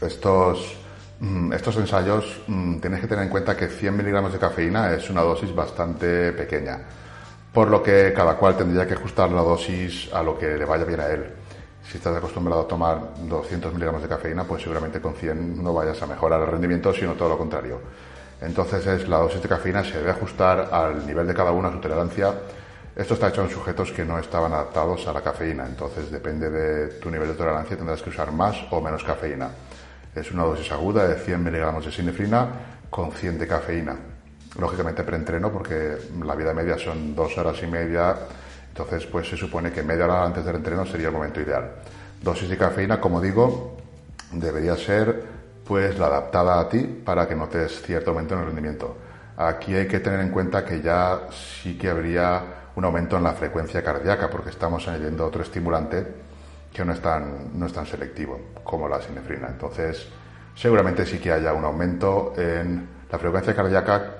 Estos, 0.00 0.76
mm, 1.20 1.52
estos 1.52 1.76
ensayos 1.76 2.42
mm, 2.46 2.78
tienes 2.78 3.00
que 3.00 3.06
tener 3.06 3.24
en 3.24 3.30
cuenta 3.30 3.56
que 3.56 3.68
100 3.68 3.96
miligramos 3.96 4.32
de 4.32 4.38
cafeína 4.38 4.92
es 4.92 5.08
una 5.10 5.22
dosis 5.22 5.54
bastante 5.54 6.32
pequeña 6.32 6.80
por 7.56 7.70
lo 7.70 7.82
que 7.82 8.12
cada 8.14 8.36
cual 8.36 8.54
tendría 8.54 8.86
que 8.86 8.92
ajustar 8.92 9.30
la 9.30 9.40
dosis 9.40 10.12
a 10.12 10.22
lo 10.22 10.38
que 10.38 10.58
le 10.58 10.66
vaya 10.66 10.84
bien 10.84 11.00
a 11.00 11.06
él. 11.06 11.24
Si 11.90 11.96
estás 11.96 12.14
acostumbrado 12.14 12.60
a 12.60 12.68
tomar 12.68 13.14
200 13.26 13.72
miligramos 13.72 14.02
de 14.02 14.08
cafeína, 14.08 14.44
pues 14.44 14.60
seguramente 14.60 15.00
con 15.00 15.14
100 15.14 15.64
no 15.64 15.72
vayas 15.72 16.02
a 16.02 16.06
mejorar 16.06 16.42
el 16.42 16.48
rendimiento, 16.48 16.92
sino 16.92 17.14
todo 17.14 17.30
lo 17.30 17.38
contrario. 17.38 17.80
Entonces 18.40 18.86
es 18.86 19.08
la 19.08 19.18
dosis 19.18 19.42
de 19.42 19.48
cafeína 19.48 19.82
se 19.82 19.98
debe 19.98 20.10
ajustar 20.10 20.68
al 20.70 21.06
nivel 21.06 21.26
de 21.26 21.34
cada 21.34 21.52
uno, 21.52 21.68
a 21.68 21.72
su 21.72 21.78
tolerancia. 21.78 22.34
Esto 22.94 23.14
está 23.14 23.28
hecho 23.28 23.42
en 23.42 23.50
sujetos 23.50 23.92
que 23.92 24.04
no 24.04 24.18
estaban 24.18 24.52
adaptados 24.52 25.06
a 25.06 25.12
la 25.12 25.20
cafeína, 25.20 25.66
entonces 25.66 26.10
depende 26.10 26.50
de 26.50 26.88
tu 26.98 27.10
nivel 27.10 27.28
de 27.28 27.34
tolerancia 27.34 27.76
tendrás 27.76 28.02
que 28.02 28.10
usar 28.10 28.32
más 28.32 28.56
o 28.70 28.80
menos 28.80 29.04
cafeína. 29.04 29.50
Es 30.14 30.30
una 30.32 30.44
dosis 30.44 30.72
aguda 30.72 31.06
de 31.06 31.16
100 31.16 31.44
miligramos 31.44 31.84
de 31.84 31.92
sinefrina 31.92 32.48
con 32.88 33.12
100 33.12 33.38
de 33.38 33.46
cafeína 33.46 33.96
lógicamente 34.58 35.04
preentreno 35.04 35.52
porque 35.52 35.96
la 36.24 36.34
vida 36.34 36.52
media 36.54 36.78
son 36.78 37.14
dos 37.14 37.36
horas 37.38 37.62
y 37.62 37.66
media, 37.66 38.14
entonces 38.68 39.06
pues 39.06 39.28
se 39.28 39.36
supone 39.36 39.72
que 39.72 39.82
media 39.82 40.04
hora 40.04 40.24
antes 40.24 40.44
del 40.44 40.56
entreno 40.56 40.86
sería 40.86 41.08
el 41.08 41.12
momento 41.12 41.40
ideal. 41.40 41.72
Dosis 42.22 42.48
de 42.48 42.56
cafeína, 42.56 43.00
como 43.00 43.20
digo, 43.20 43.76
debería 44.32 44.76
ser 44.76 45.24
pues 45.66 45.98
la 45.98 46.06
adaptada 46.06 46.60
a 46.60 46.68
ti 46.68 46.78
para 46.78 47.26
que 47.26 47.34
notes 47.34 47.82
cierto 47.82 48.10
aumento 48.10 48.34
en 48.34 48.40
el 48.40 48.46
rendimiento. 48.46 48.96
Aquí 49.36 49.74
hay 49.74 49.88
que 49.88 50.00
tener 50.00 50.20
en 50.20 50.30
cuenta 50.30 50.64
que 50.64 50.80
ya 50.80 51.22
sí 51.30 51.76
que 51.76 51.90
habría 51.90 52.42
un 52.76 52.84
aumento 52.84 53.16
en 53.16 53.24
la 53.24 53.32
frecuencia 53.32 53.82
cardíaca 53.82 54.30
porque 54.30 54.50
estamos 54.50 54.86
añadiendo 54.86 55.26
otro 55.26 55.42
estimulante 55.42 56.06
que 56.72 56.84
no 56.84 56.92
es 56.92 57.00
tan, 57.00 57.58
no 57.58 57.66
es 57.66 57.72
tan 57.72 57.84
selectivo 57.84 58.52
como 58.62 58.88
la 58.88 59.02
sinefrina. 59.02 59.48
Entonces, 59.48 60.08
seguramente 60.54 61.04
sí 61.04 61.18
que 61.18 61.32
haya 61.32 61.52
un 61.52 61.64
aumento 61.64 62.32
en 62.36 62.88
la 63.10 63.18
frecuencia 63.18 63.54
cardíaca 63.54 64.14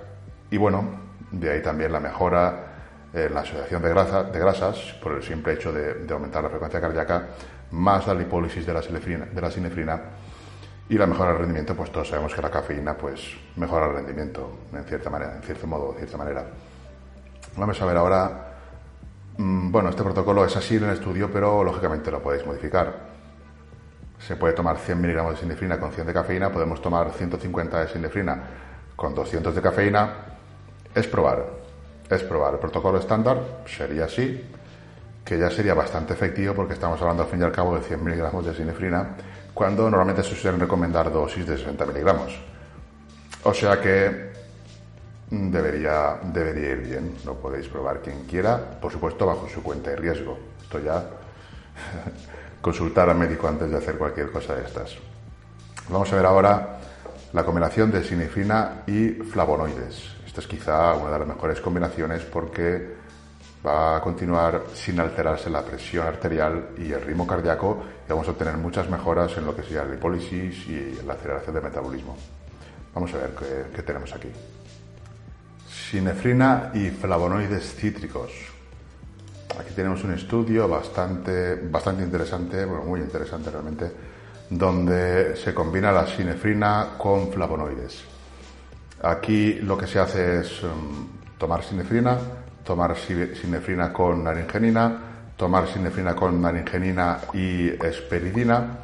y 0.50 0.56
bueno, 0.56 0.84
de 1.30 1.50
ahí 1.50 1.62
también 1.62 1.92
la 1.92 2.00
mejora 2.00 2.64
en 3.12 3.32
la 3.32 3.40
asociación 3.40 3.82
de, 3.82 3.90
grasas 3.90 4.76
por 5.02 5.12
el 5.12 5.22
simple 5.22 5.54
hecho 5.54 5.72
de, 5.72 6.12
aumentar 6.12 6.42
la 6.42 6.50
frecuencia 6.50 6.80
cardíaca, 6.80 7.28
más 7.70 8.06
la 8.06 8.14
lipólisis 8.14 8.66
de 8.66 8.74
la, 8.74 8.80
de 8.80 9.40
la 9.40 9.50
sinefrina 9.50 10.00
y 10.88 10.96
la 10.96 11.06
mejora 11.06 11.30
del 11.30 11.40
rendimiento, 11.40 11.74
pues 11.74 11.90
todos 11.90 12.08
sabemos 12.08 12.34
que 12.34 12.42
la 12.42 12.50
cafeína 12.50 12.96
pues 12.96 13.36
mejora 13.56 13.86
el 13.86 13.94
rendimiento 13.94 14.58
en 14.72 14.84
cierta 14.84 15.10
manera, 15.10 15.36
en 15.36 15.42
cierto 15.42 15.66
modo, 15.66 15.92
de 15.92 15.98
cierta 15.98 16.16
manera. 16.16 16.46
Vamos 17.56 17.80
a 17.80 17.86
ver 17.86 17.96
ahora, 17.96 18.54
mm, 19.36 19.72
bueno, 19.72 19.88
este 19.90 20.02
protocolo 20.02 20.44
es 20.44 20.56
así 20.56 20.76
en 20.76 20.84
el 20.84 20.90
estudio, 20.90 21.30
pero 21.32 21.64
lógicamente 21.64 22.10
lo 22.10 22.22
podéis 22.22 22.46
modificar. 22.46 23.16
Se 24.18 24.36
puede 24.36 24.54
tomar 24.54 24.78
100 24.78 25.00
miligramos 25.00 25.34
de 25.34 25.40
sinefrina 25.40 25.78
con 25.78 25.90
100 25.92 26.06
de 26.06 26.12
cafeína, 26.12 26.50
podemos 26.50 26.80
tomar 26.80 27.10
150 27.12 27.80
de 27.80 27.88
sinefrina 27.88 28.42
con 28.94 29.14
200 29.14 29.54
de 29.54 29.62
cafeína 29.62 30.10
es 30.96 31.06
probar, 31.06 31.44
es 32.08 32.22
probar. 32.22 32.54
El 32.54 32.60
protocolo 32.60 32.98
estándar 32.98 33.38
sería 33.66 34.06
así, 34.06 34.42
que 35.22 35.38
ya 35.38 35.50
sería 35.50 35.74
bastante 35.74 36.14
efectivo 36.14 36.54
porque 36.54 36.72
estamos 36.72 37.00
hablando 37.02 37.24
al 37.24 37.28
fin 37.28 37.40
y 37.40 37.44
al 37.44 37.52
cabo 37.52 37.76
de 37.76 37.82
100 37.82 38.02
miligramos 38.02 38.46
de 38.46 38.54
sinefrina, 38.54 39.16
cuando 39.56 39.88
normalmente 39.88 40.22
se 40.22 40.36
suelen 40.36 40.60
recomendar 40.60 41.10
dosis 41.10 41.46
de 41.46 41.56
60 41.56 41.86
miligramos. 41.86 42.30
O 43.42 43.54
sea 43.54 43.80
que 43.80 44.32
debería, 45.30 46.18
debería 46.24 46.72
ir 46.72 46.80
bien, 46.82 47.16
lo 47.24 47.36
podéis 47.36 47.66
probar 47.66 48.02
quien 48.02 48.24
quiera, 48.24 48.78
por 48.78 48.92
supuesto 48.92 49.24
bajo 49.24 49.48
su 49.48 49.62
cuenta 49.62 49.88
de 49.88 49.96
riesgo. 49.96 50.38
Esto 50.60 50.78
ya 50.80 51.02
consultar 52.60 53.08
al 53.08 53.16
médico 53.16 53.48
antes 53.48 53.70
de 53.70 53.78
hacer 53.78 53.96
cualquier 53.96 54.30
cosa 54.30 54.54
de 54.56 54.66
estas. 54.66 54.94
Vamos 55.88 56.12
a 56.12 56.16
ver 56.16 56.26
ahora 56.26 56.78
la 57.32 57.42
combinación 57.42 57.90
de 57.90 58.04
sinefrina 58.04 58.82
y 58.86 59.08
flavonoides. 59.08 60.16
Esta 60.26 60.42
es 60.42 60.46
quizá 60.46 60.92
una 60.96 61.12
de 61.12 61.18
las 61.20 61.28
mejores 61.28 61.62
combinaciones 61.62 62.24
porque 62.24 62.94
va 63.66 63.96
a 63.96 64.00
continuar 64.00 64.66
sin 64.74 65.00
alterarse 65.00 65.50
la 65.50 65.62
presión 65.62 66.06
arterial 66.06 66.68
y 66.78 66.92
el 66.92 67.02
ritmo 67.02 67.26
cardíaco 67.26 67.82
y 68.06 68.10
vamos 68.10 68.28
a 68.28 68.30
obtener 68.30 68.56
muchas 68.56 68.88
mejoras 68.88 69.36
en 69.36 69.46
lo 69.46 69.56
que 69.56 69.62
sea 69.62 69.84
la 69.84 69.94
lipólisis 69.94 70.68
y 70.68 71.00
la 71.04 71.14
aceleración 71.14 71.54
del 71.54 71.64
metabolismo. 71.64 72.16
Vamos 72.94 73.12
a 73.14 73.18
ver 73.18 73.34
qué, 73.74 73.82
tenemos 73.82 74.14
aquí. 74.14 74.28
Sinefrina 75.68 76.70
y 76.74 76.90
flavonoides 76.90 77.74
cítricos. 77.74 78.30
Aquí 79.58 79.74
tenemos 79.74 80.04
un 80.04 80.12
estudio 80.12 80.68
bastante, 80.68 81.56
bastante 81.56 82.04
interesante, 82.04 82.64
bueno, 82.64 82.84
muy 82.84 83.00
interesante 83.00 83.50
realmente, 83.50 83.90
donde 84.50 85.34
se 85.36 85.52
combina 85.52 85.90
la 85.90 86.06
sinefrina 86.06 86.94
con 86.98 87.32
flavonoides. 87.32 88.04
Aquí 89.02 89.54
lo 89.54 89.76
que 89.76 89.86
se 89.86 89.98
hace 89.98 90.40
es 90.40 90.62
um, 90.62 91.08
tomar 91.38 91.62
sinefrina, 91.62 92.18
tomar 92.66 92.96
sinefrina 92.96 93.92
con 93.92 94.24
naringenina, 94.24 94.98
tomar 95.36 95.68
sinefrina 95.68 96.16
con 96.16 96.42
naringenina 96.42 97.18
y 97.32 97.68
esperidina. 97.68 98.78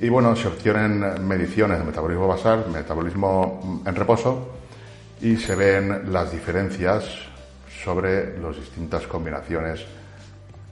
Y 0.00 0.08
bueno, 0.08 0.36
se 0.36 0.46
obtienen 0.46 1.26
mediciones 1.26 1.78
de 1.80 1.84
metabolismo 1.84 2.28
basal, 2.28 2.66
metabolismo 2.72 3.82
en 3.84 3.94
reposo, 3.96 4.54
y 5.20 5.36
se 5.36 5.56
ven 5.56 6.12
las 6.12 6.30
diferencias 6.30 7.04
sobre 7.82 8.38
las 8.38 8.54
distintas 8.54 9.08
combinaciones 9.08 9.84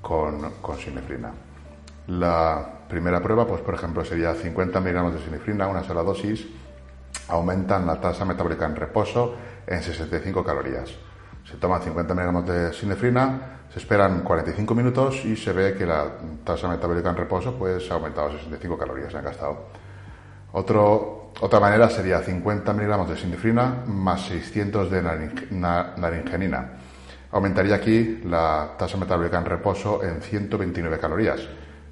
con, 0.01 0.53
con 0.63 0.79
sinefrina. 0.79 1.33
La 2.07 2.65
primera 2.89 3.21
prueba, 3.21 3.45
pues 3.45 3.63
por 3.63 3.75
ejemplo, 3.75 4.05
sería 4.05 4.33
50 4.33 4.79
miligramos 4.79 5.15
de 5.15 5.25
sinefrina, 5.25 5.67
una 5.67 5.83
sola 5.83 6.05
dosis, 6.05 6.47
aumentan 7.29 7.85
la 7.85 8.01
tasa 8.01 8.25
metabólica 8.25 8.67
en 8.67 8.77
reposo 8.77 9.35
en 9.67 9.83
65 9.83 10.45
calorías. 10.45 11.06
Se 11.49 11.57
toman 11.57 11.81
50 11.81 12.13
miligramos 12.15 12.47
de 12.47 12.73
sinefrina, 12.73 13.57
se 13.73 13.79
esperan 13.79 14.23
45 14.23 14.75
minutos 14.75 15.25
y 15.25 15.37
se 15.37 15.53
ve 15.53 15.75
que 15.75 15.87
la 15.87 16.07
tasa 16.45 16.69
metabólica 16.69 17.11
en 17.11 17.17
reposo 17.17 17.55
pues, 17.55 17.91
ha 17.91 17.95
aumentado 17.95 18.29
a 18.29 18.33
65 18.33 18.77
calorías, 18.77 19.13
se 19.13 19.19
han 19.19 19.25
gastado. 19.25 19.69
Otro, 20.53 21.33
otra 21.41 21.61
manera 21.61 21.89
sería 21.91 22.21
50 22.21 22.73
miligramos 22.73 23.09
de 23.09 23.17
sinefrina 23.17 23.85
más 23.87 24.23
600 24.23 24.91
de 24.91 25.03
naringenina. 25.97 26.71
Aumentaría 27.31 27.75
aquí 27.75 28.23
la 28.25 28.71
tasa 28.79 28.97
metabólica 28.97 29.39
en 29.39 29.45
reposo 29.45 30.03
en 30.03 30.23
129 30.23 30.99
calorías. 30.99 31.41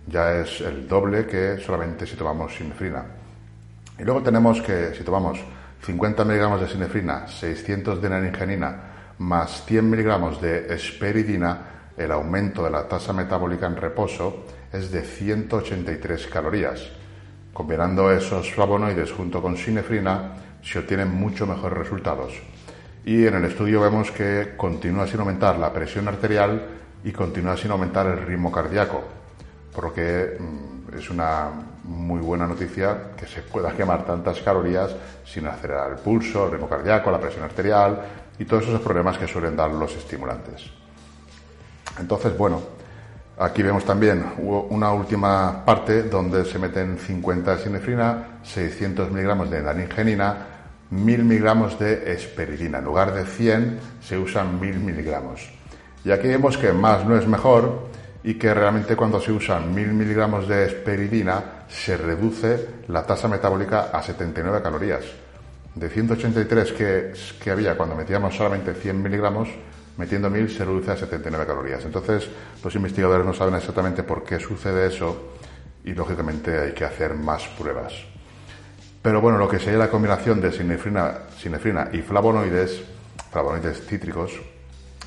Ya 0.06 0.32
es 0.32 0.60
el 0.62 0.88
doble 0.88 1.26
que 1.26 1.58
solamente 1.58 2.06
si 2.06 2.16
tomamos 2.16 2.54
sinefrina. 2.54 3.04
Y 3.98 4.02
luego 4.04 4.22
tenemos 4.22 4.62
que, 4.62 4.94
si 4.94 5.04
tomamos 5.04 5.38
50 5.82 6.24
miligramos 6.24 6.60
de 6.60 6.68
sinefrina, 6.68 7.28
600 7.28 8.00
de 8.00 8.08
naringenina, 8.08 8.93
más 9.18 9.64
100 9.66 9.90
miligramos 9.90 10.40
de 10.40 10.74
esperidina, 10.74 11.74
el 11.96 12.10
aumento 12.10 12.64
de 12.64 12.70
la 12.70 12.88
tasa 12.88 13.12
metabólica 13.12 13.66
en 13.66 13.76
reposo 13.76 14.44
es 14.72 14.90
de 14.90 15.02
183 15.02 16.26
calorías. 16.26 16.90
Combinando 17.52 18.10
esos 18.10 18.52
flavonoides 18.52 19.12
junto 19.12 19.40
con 19.40 19.56
sinefrina 19.56 20.32
se 20.62 20.80
obtienen 20.80 21.14
mucho 21.14 21.46
mejores 21.46 21.78
resultados. 21.78 22.32
Y 23.04 23.26
en 23.26 23.34
el 23.34 23.44
estudio 23.44 23.80
vemos 23.80 24.10
que 24.10 24.54
continúa 24.56 25.06
sin 25.06 25.20
aumentar 25.20 25.58
la 25.58 25.72
presión 25.72 26.08
arterial 26.08 26.66
y 27.04 27.12
continúa 27.12 27.56
sin 27.56 27.70
aumentar 27.70 28.06
el 28.06 28.26
ritmo 28.26 28.50
cardíaco, 28.50 29.04
por 29.72 29.84
lo 29.84 29.92
que 29.92 30.36
mm, 30.40 30.96
es 30.96 31.10
una 31.10 31.50
muy 31.84 32.20
buena 32.20 32.46
noticia 32.46 33.10
que 33.16 33.26
se 33.26 33.42
pueda 33.42 33.72
quemar 33.72 34.04
tantas 34.06 34.40
calorías 34.40 34.90
sin 35.24 35.46
acelerar 35.46 35.92
el 35.92 35.98
pulso, 35.98 36.46
el 36.46 36.52
ritmo 36.52 36.68
cardíaco, 36.68 37.10
la 37.10 37.20
presión 37.20 37.44
arterial 37.44 38.23
y 38.38 38.44
todos 38.44 38.64
esos 38.64 38.80
problemas 38.80 39.18
que 39.18 39.26
suelen 39.26 39.56
dar 39.56 39.70
los 39.70 39.94
estimulantes. 39.94 40.70
Entonces, 41.98 42.36
bueno, 42.36 42.60
aquí 43.38 43.62
vemos 43.62 43.84
también 43.84 44.24
una 44.38 44.92
última 44.92 45.64
parte 45.64 46.04
donde 46.04 46.44
se 46.44 46.58
meten 46.58 46.98
50 46.98 47.56
de 47.56 47.62
sinefrina, 47.62 48.40
600 48.42 49.10
miligramos 49.10 49.50
de 49.50 49.62
daningenina, 49.62 50.46
1000 50.90 51.24
miligramos 51.24 51.78
de 51.78 52.12
esperidina. 52.12 52.78
En 52.78 52.84
lugar 52.84 53.14
de 53.14 53.24
100 53.24 53.78
se 54.02 54.18
usan 54.18 54.60
1000 54.60 54.80
miligramos. 54.80 55.48
Y 56.04 56.10
aquí 56.10 56.28
vemos 56.28 56.58
que 56.58 56.72
más 56.72 57.04
no 57.04 57.16
es 57.16 57.26
mejor 57.26 57.88
y 58.22 58.34
que 58.34 58.52
realmente 58.52 58.96
cuando 58.96 59.20
se 59.20 59.32
usan 59.32 59.74
1000 59.74 59.92
miligramos 59.92 60.48
de 60.48 60.66
esperidina 60.66 61.64
se 61.68 61.96
reduce 61.96 62.68
la 62.88 63.04
tasa 63.04 63.28
metabólica 63.28 63.90
a 63.92 64.02
79 64.02 64.62
calorías. 64.62 65.23
De 65.74 65.88
183 65.88 66.72
que, 66.72 67.12
que 67.42 67.50
había 67.50 67.76
cuando 67.76 67.96
metíamos 67.96 68.36
solamente 68.36 68.74
100 68.74 69.02
miligramos, 69.02 69.48
metiendo 69.96 70.30
1000 70.30 70.50
se 70.50 70.64
reduce 70.64 70.90
a 70.90 70.96
79 70.96 71.46
calorías. 71.46 71.84
Entonces 71.84 72.28
los 72.62 72.74
investigadores 72.74 73.26
no 73.26 73.34
saben 73.34 73.54
exactamente 73.54 74.02
por 74.02 74.24
qué 74.24 74.38
sucede 74.38 74.86
eso 74.86 75.34
y 75.84 75.92
lógicamente 75.92 76.58
hay 76.58 76.72
que 76.72 76.84
hacer 76.84 77.14
más 77.14 77.46
pruebas. 77.58 77.92
Pero 79.02 79.20
bueno, 79.20 79.36
lo 79.36 79.48
que 79.48 79.58
sería 79.58 79.78
la 79.78 79.90
combinación 79.90 80.40
de 80.40 80.50
sinefrina, 80.50 81.88
y 81.92 81.98
flavonoides, 82.00 82.82
flavonoides 83.30 83.86
cítricos, 83.86 84.32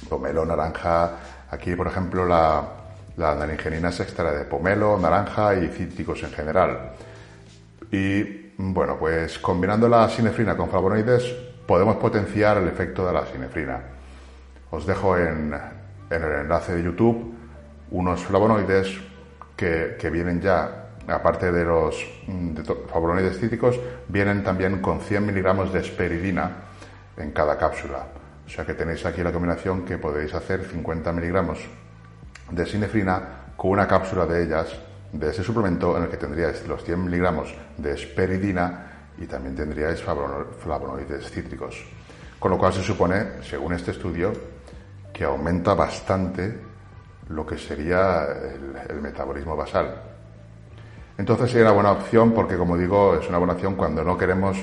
pomelo, 0.07 0.45
naranja, 0.45 1.17
aquí 1.49 1.75
por 1.75 1.87
ejemplo 1.87 2.23
la, 2.25 2.63
la 3.17 3.33
naringenina 3.33 3.91
se 3.91 4.03
extrae 4.03 4.37
de 4.37 4.45
pomelo, 4.45 4.99
naranja 4.99 5.55
y 5.55 5.67
cítricos 5.69 6.21
en 6.21 6.31
general. 6.31 6.91
Y 7.91 8.46
bueno, 8.57 8.97
pues 8.97 9.37
combinando 9.37 9.87
la 9.87 10.09
sinefrina 10.09 10.57
con 10.57 10.69
flavonoides 10.69 11.23
podemos 11.67 11.97
potenciar 11.97 12.57
el 12.57 12.67
efecto 12.67 13.05
de 13.05 13.13
la 13.13 13.25
sinefrina. 13.25 13.79
Os 14.71 14.85
dejo 14.85 15.15
en, 15.17 15.53
el 16.09 16.23
enlace 16.23 16.75
de 16.75 16.83
YouTube 16.83 17.35
unos 17.91 18.23
flavonoides 18.23 18.99
que, 19.55 20.09
vienen 20.11 20.41
ya 20.41 20.89
aparte 21.07 21.51
de 21.51 21.63
los 21.63 22.03
mm, 22.25 22.55
flavonoides 22.89 23.39
cítricos, 23.39 23.79
vienen 24.07 24.43
también 24.43 24.81
con 24.81 25.01
100 25.01 25.25
miligramos 25.25 25.71
de 25.71 25.79
esperidina 25.79 26.51
en 27.15 27.31
cada 27.31 27.57
cápsula. 27.57 28.07
O 28.45 28.49
sea 28.49 28.65
que 28.65 28.73
tenéis 28.73 29.05
aquí 29.05 29.21
la 29.21 29.31
combinación 29.31 29.85
que 29.85 29.97
podéis 29.97 30.33
hacer 30.33 30.63
50 30.63 31.11
miligramos 31.11 31.59
de 32.49 32.65
sinefrina 32.65 33.21
con 33.55 33.71
una 33.71 33.87
cápsula 33.87 34.25
de 34.25 34.43
ellas, 34.43 34.75
de 35.11 35.29
ese 35.29 35.43
suplemento 35.43 35.95
en 35.97 36.03
el 36.03 36.09
que 36.09 36.17
tendríais 36.17 36.67
los 36.67 36.83
100 36.83 37.05
miligramos 37.05 37.53
de 37.77 37.93
esperidina 37.93 39.11
y 39.17 39.25
también 39.25 39.55
tendríais 39.55 40.01
flavonoides 40.01 41.31
cítricos. 41.31 41.83
Con 42.39 42.51
lo 42.51 42.57
cual 42.57 42.73
se 42.73 42.83
supone, 42.83 43.41
según 43.41 43.73
este 43.73 43.91
estudio, 43.91 44.31
que 45.11 45.23
aumenta 45.23 45.73
bastante 45.73 46.59
lo 47.29 47.45
que 47.45 47.57
sería 47.57 48.27
el 48.87 49.01
metabolismo 49.01 49.55
basal. 49.55 50.01
Entonces 51.17 51.49
sería 51.49 51.65
una 51.65 51.73
buena 51.73 51.91
opción 51.93 52.31
porque, 52.31 52.55
como 52.57 52.77
digo, 52.77 53.15
es 53.15 53.27
una 53.27 53.39
buena 53.39 53.53
opción 53.53 53.75
cuando 53.75 54.03
no 54.03 54.17
queremos 54.17 54.57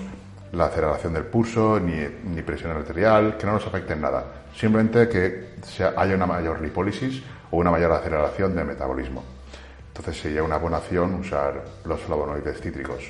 la 0.52 0.66
aceleración 0.66 1.12
del 1.12 1.24
pulso 1.24 1.80
ni, 1.80 2.42
presión 2.42 2.70
arterial, 2.70 3.36
que 3.36 3.46
no 3.46 3.54
nos 3.54 3.66
afecte 3.66 3.94
en 3.94 4.02
nada. 4.02 4.24
Simplemente 4.54 5.08
que 5.08 5.54
haya 5.96 6.14
una 6.14 6.26
mayor 6.26 6.60
lipólisis 6.60 7.22
o 7.50 7.56
una 7.56 7.72
mayor 7.72 7.90
aceleración 7.90 8.54
del 8.54 8.66
metabolismo. 8.66 9.33
Entonces 9.96 10.20
sería 10.22 10.42
una 10.42 10.56
buena 10.56 10.78
opción 10.78 11.14
usar 11.14 11.62
los 11.84 12.00
flavonoides 12.00 12.60
cítricos. 12.60 13.04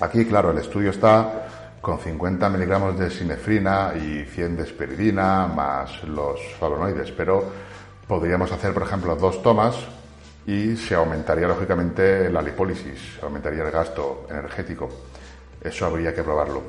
Aquí, 0.00 0.24
claro, 0.24 0.50
el 0.50 0.58
estudio 0.58 0.88
está 0.88 1.76
con 1.82 1.98
50 1.98 2.48
miligramos 2.48 2.98
de 2.98 3.10
sinefrina 3.10 3.92
y 3.94 4.24
100 4.24 4.56
de 4.56 4.62
esperidina 4.62 5.46
más 5.46 6.02
los 6.04 6.40
flavonoides, 6.58 7.12
pero 7.12 7.44
podríamos 8.06 8.50
hacer, 8.50 8.72
por 8.72 8.84
ejemplo, 8.84 9.14
dos 9.14 9.42
tomas 9.42 9.76
y 10.46 10.74
se 10.74 10.94
aumentaría 10.94 11.46
lógicamente 11.46 12.30
la 12.30 12.40
lipólisis, 12.40 13.18
aumentaría 13.22 13.62
el 13.62 13.70
gasto 13.70 14.26
energético. 14.30 14.88
Eso 15.60 15.84
habría 15.84 16.14
que 16.14 16.22
probarlo. 16.22 16.62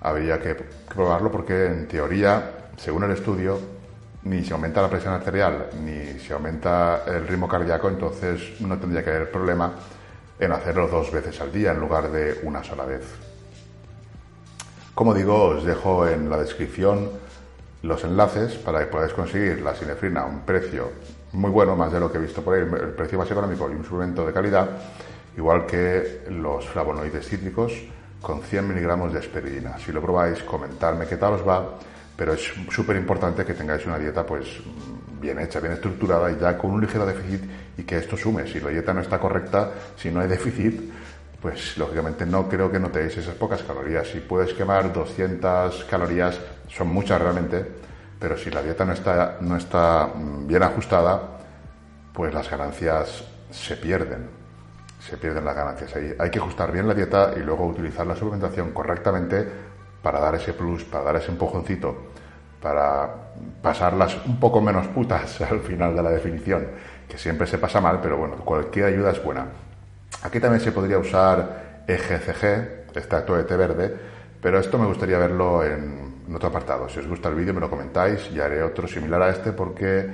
Habría 0.00 0.40
que 0.40 0.54
probarlo 0.54 1.32
porque 1.32 1.66
en 1.66 1.88
teoría, 1.88 2.70
según 2.76 3.02
el 3.02 3.10
estudio, 3.10 3.58
ni 4.24 4.44
se 4.44 4.52
aumenta 4.54 4.82
la 4.82 4.88
presión 4.88 5.14
arterial 5.14 5.70
ni 5.82 6.18
se 6.18 6.32
aumenta 6.32 7.02
el 7.06 7.26
ritmo 7.26 7.46
cardíaco, 7.46 7.88
entonces 7.88 8.60
no 8.60 8.78
tendría 8.78 9.04
que 9.04 9.10
haber 9.10 9.30
problema 9.30 9.72
en 10.38 10.52
hacerlo 10.52 10.88
dos 10.88 11.10
veces 11.12 11.40
al 11.40 11.52
día 11.52 11.72
en 11.72 11.80
lugar 11.80 12.10
de 12.10 12.40
una 12.42 12.64
sola 12.64 12.84
vez. 12.84 13.04
Como 14.94 15.12
digo, 15.12 15.44
os 15.44 15.64
dejo 15.64 16.06
en 16.08 16.30
la 16.30 16.38
descripción 16.38 17.10
los 17.82 18.02
enlaces 18.04 18.54
para 18.54 18.80
que 18.80 18.86
podáis 18.86 19.12
conseguir 19.12 19.60
la 19.60 19.74
sinefrina 19.74 20.22
a 20.22 20.26
un 20.26 20.40
precio 20.40 20.90
muy 21.32 21.50
bueno, 21.50 21.76
más 21.76 21.92
de 21.92 22.00
lo 22.00 22.10
que 22.10 22.18
he 22.18 22.20
visto 22.20 22.42
por 22.42 22.54
ahí, 22.54 22.62
el 22.62 22.94
precio 22.94 23.18
más 23.18 23.30
económico 23.30 23.68
y 23.70 23.74
un 23.74 23.84
suplemento 23.84 24.24
de 24.24 24.32
calidad, 24.32 24.68
igual 25.36 25.66
que 25.66 26.22
los 26.30 26.66
flavonoides 26.66 27.26
cítricos 27.28 27.72
con 28.22 28.40
100 28.40 28.68
miligramos 28.68 29.12
de 29.12 29.18
esperidina. 29.18 29.76
Si 29.78 29.92
lo 29.92 30.00
probáis, 30.00 30.42
comentarme 30.44 31.06
qué 31.06 31.16
tal 31.16 31.34
os 31.34 31.46
va, 31.46 31.76
pero 32.16 32.34
es 32.34 32.52
súper 32.70 32.96
importante 32.96 33.44
que 33.44 33.54
tengáis 33.54 33.84
una 33.86 33.98
dieta 33.98 34.24
pues 34.24 34.46
bien 35.20 35.38
hecha, 35.38 35.60
bien 35.60 35.72
estructurada 35.72 36.30
y 36.30 36.38
ya 36.38 36.56
con 36.56 36.70
un 36.70 36.80
ligero 36.80 37.06
déficit 37.06 37.42
y 37.78 37.82
que 37.82 37.98
esto 37.98 38.16
sume. 38.16 38.46
Si 38.46 38.60
la 38.60 38.70
dieta 38.70 38.92
no 38.92 39.00
está 39.00 39.18
correcta, 39.18 39.70
si 39.96 40.10
no 40.10 40.20
hay 40.20 40.28
déficit, 40.28 40.92
pues 41.40 41.76
lógicamente 41.76 42.24
no 42.24 42.48
creo 42.48 42.70
que 42.70 42.78
notéis 42.78 43.16
esas 43.16 43.34
pocas 43.34 43.62
calorías. 43.62 44.08
Si 44.08 44.20
puedes 44.20 44.54
quemar 44.54 44.92
200 44.92 45.84
calorías, 45.84 46.38
son 46.68 46.88
muchas 46.88 47.20
realmente, 47.20 47.64
pero 48.18 48.36
si 48.38 48.50
la 48.50 48.62
dieta 48.62 48.84
no 48.84 48.92
está, 48.92 49.38
no 49.40 49.56
está 49.56 50.10
bien 50.14 50.62
ajustada, 50.62 51.20
pues 52.12 52.32
las 52.32 52.48
ganancias 52.48 53.24
se 53.50 53.76
pierden. 53.76 54.28
Se 55.00 55.18
pierden 55.18 55.44
las 55.44 55.54
ganancias. 55.54 55.94
Hay 56.18 56.30
que 56.30 56.38
ajustar 56.38 56.72
bien 56.72 56.88
la 56.88 56.94
dieta 56.94 57.32
y 57.36 57.40
luego 57.40 57.66
utilizar 57.66 58.06
la 58.06 58.16
suplementación 58.16 58.72
correctamente 58.72 59.73
para 60.04 60.20
dar 60.20 60.34
ese 60.34 60.52
plus, 60.52 60.84
para 60.84 61.04
dar 61.04 61.16
ese 61.16 61.32
empujoncito, 61.32 61.96
para 62.60 63.08
pasarlas 63.62 64.18
un 64.26 64.38
poco 64.38 64.60
menos 64.60 64.86
putas 64.88 65.40
al 65.50 65.60
final 65.60 65.96
de 65.96 66.02
la 66.02 66.10
definición, 66.10 66.66
que 67.08 67.16
siempre 67.16 67.46
se 67.46 67.56
pasa 67.56 67.80
mal, 67.80 68.00
pero 68.02 68.18
bueno, 68.18 68.36
cualquier 68.36 68.86
ayuda 68.86 69.10
es 69.12 69.24
buena. 69.24 69.46
Aquí 70.22 70.40
también 70.40 70.60
se 70.60 70.72
podría 70.72 70.98
usar 70.98 71.84
EGCG, 71.88 72.84
extracto 72.94 73.34
de 73.34 73.44
té 73.44 73.56
verde, 73.56 73.94
pero 74.40 74.58
esto 74.58 74.78
me 74.78 74.86
gustaría 74.86 75.18
verlo 75.18 75.64
en 75.64 76.14
otro 76.32 76.50
apartado. 76.50 76.88
Si 76.88 77.00
os 77.00 77.08
gusta 77.08 77.28
el 77.30 77.34
vídeo 77.34 77.54
me 77.54 77.60
lo 77.60 77.70
comentáis 77.70 78.30
y 78.30 78.40
haré 78.40 78.62
otro 78.62 78.86
similar 78.86 79.22
a 79.22 79.30
este 79.30 79.52
porque 79.52 80.06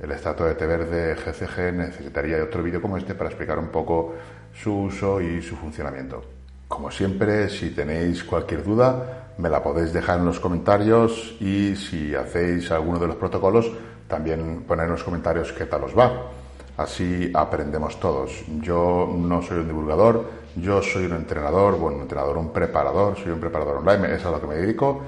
el 0.00 0.10
extracto 0.10 0.44
de 0.44 0.54
té 0.54 0.66
verde 0.66 1.14
GCG 1.14 1.72
necesitaría 1.72 2.36
de 2.36 2.42
otro 2.42 2.62
vídeo 2.62 2.82
como 2.82 2.96
este 2.96 3.14
para 3.14 3.30
explicar 3.30 3.58
un 3.58 3.68
poco 3.68 4.14
su 4.52 4.82
uso 4.82 5.20
y 5.20 5.40
su 5.40 5.56
funcionamiento. 5.56 6.35
Como 6.68 6.90
siempre, 6.90 7.48
si 7.48 7.70
tenéis 7.70 8.24
cualquier 8.24 8.64
duda, 8.64 9.32
me 9.38 9.48
la 9.48 9.62
podéis 9.62 9.92
dejar 9.92 10.18
en 10.18 10.26
los 10.26 10.40
comentarios 10.40 11.36
y 11.40 11.76
si 11.76 12.14
hacéis 12.14 12.70
alguno 12.70 12.98
de 12.98 13.06
los 13.06 13.16
protocolos, 13.16 13.70
también 14.08 14.64
poner 14.66 14.86
en 14.86 14.92
los 14.92 15.04
comentarios 15.04 15.52
qué 15.52 15.66
tal 15.66 15.84
os 15.84 15.96
va. 15.96 16.30
Así 16.76 17.30
aprendemos 17.34 17.98
todos. 17.98 18.44
Yo 18.60 19.12
no 19.16 19.42
soy 19.42 19.58
un 19.58 19.68
divulgador, 19.68 20.28
yo 20.56 20.82
soy 20.82 21.06
un 21.06 21.14
entrenador, 21.14 21.78
bueno, 21.78 21.96
un 21.96 22.02
entrenador, 22.02 22.36
un 22.36 22.52
preparador, 22.52 23.16
soy 23.16 23.32
un 23.32 23.40
preparador 23.40 23.76
online, 23.78 24.14
es 24.14 24.24
a 24.24 24.30
lo 24.30 24.40
que 24.40 24.46
me 24.46 24.56
dedico 24.56 25.02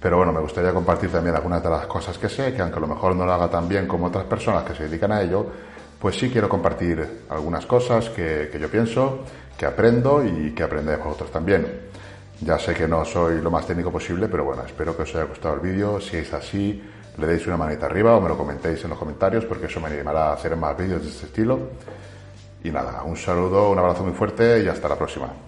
pero 0.00 0.18
bueno, 0.18 0.32
me 0.32 0.40
gustaría 0.40 0.72
compartir 0.72 1.10
también 1.10 1.34
algunas 1.34 1.62
de 1.62 1.70
las 1.70 1.86
cosas 1.86 2.18
que 2.18 2.28
sé, 2.28 2.54
que 2.54 2.62
aunque 2.62 2.78
a 2.78 2.80
lo 2.80 2.86
mejor 2.86 3.16
no 3.16 3.24
lo 3.24 3.32
haga 3.32 3.48
tan 3.48 3.68
bien 3.68 3.86
como 3.86 4.06
otras 4.06 4.24
personas 4.24 4.62
que 4.64 4.74
se 4.74 4.84
dedican 4.84 5.10
a 5.12 5.22
ello, 5.22 5.46
pues 5.98 6.16
sí 6.16 6.30
quiero 6.30 6.48
compartir 6.48 7.24
algunas 7.30 7.66
cosas 7.66 8.10
que, 8.10 8.56
yo 8.60 8.70
pienso, 8.70 9.24
que 9.56 9.66
aprendo 9.66 10.24
y 10.24 10.52
que 10.52 10.62
aprendéis 10.62 10.98
vosotros 10.98 11.30
también. 11.30 11.66
Ya 12.40 12.58
sé 12.58 12.74
que 12.74 12.86
no 12.86 13.04
soy 13.04 13.40
lo 13.40 13.50
más 13.50 13.66
técnico 13.66 13.90
posible, 13.90 14.28
pero 14.28 14.44
bueno, 14.44 14.62
espero 14.64 14.96
que 14.96 15.02
os 15.02 15.14
haya 15.14 15.24
gustado 15.24 15.54
el 15.54 15.60
vídeo. 15.60 16.00
Si 16.00 16.18
es 16.18 16.32
así, 16.34 16.82
le 17.16 17.26
deis 17.26 17.46
una 17.46 17.56
manita 17.56 17.86
arriba 17.86 18.14
o 18.14 18.20
me 18.20 18.28
lo 18.28 18.36
comentéis 18.36 18.84
en 18.84 18.90
los 18.90 18.98
comentarios 18.98 19.44
porque 19.46 19.66
eso 19.66 19.80
me 19.80 19.88
animará 19.88 20.28
a 20.28 20.32
hacer 20.34 20.54
más 20.56 20.76
vídeos 20.76 21.02
de 21.02 21.08
este 21.08 21.26
estilo. 21.26 21.58
Y 22.62 22.70
nada, 22.70 23.02
un 23.04 23.16
saludo, 23.16 23.70
un 23.70 23.78
abrazo 23.78 24.02
muy 24.02 24.12
fuerte 24.12 24.62
y 24.62 24.68
hasta 24.68 24.88
la 24.88 24.96
próxima. 24.96 25.45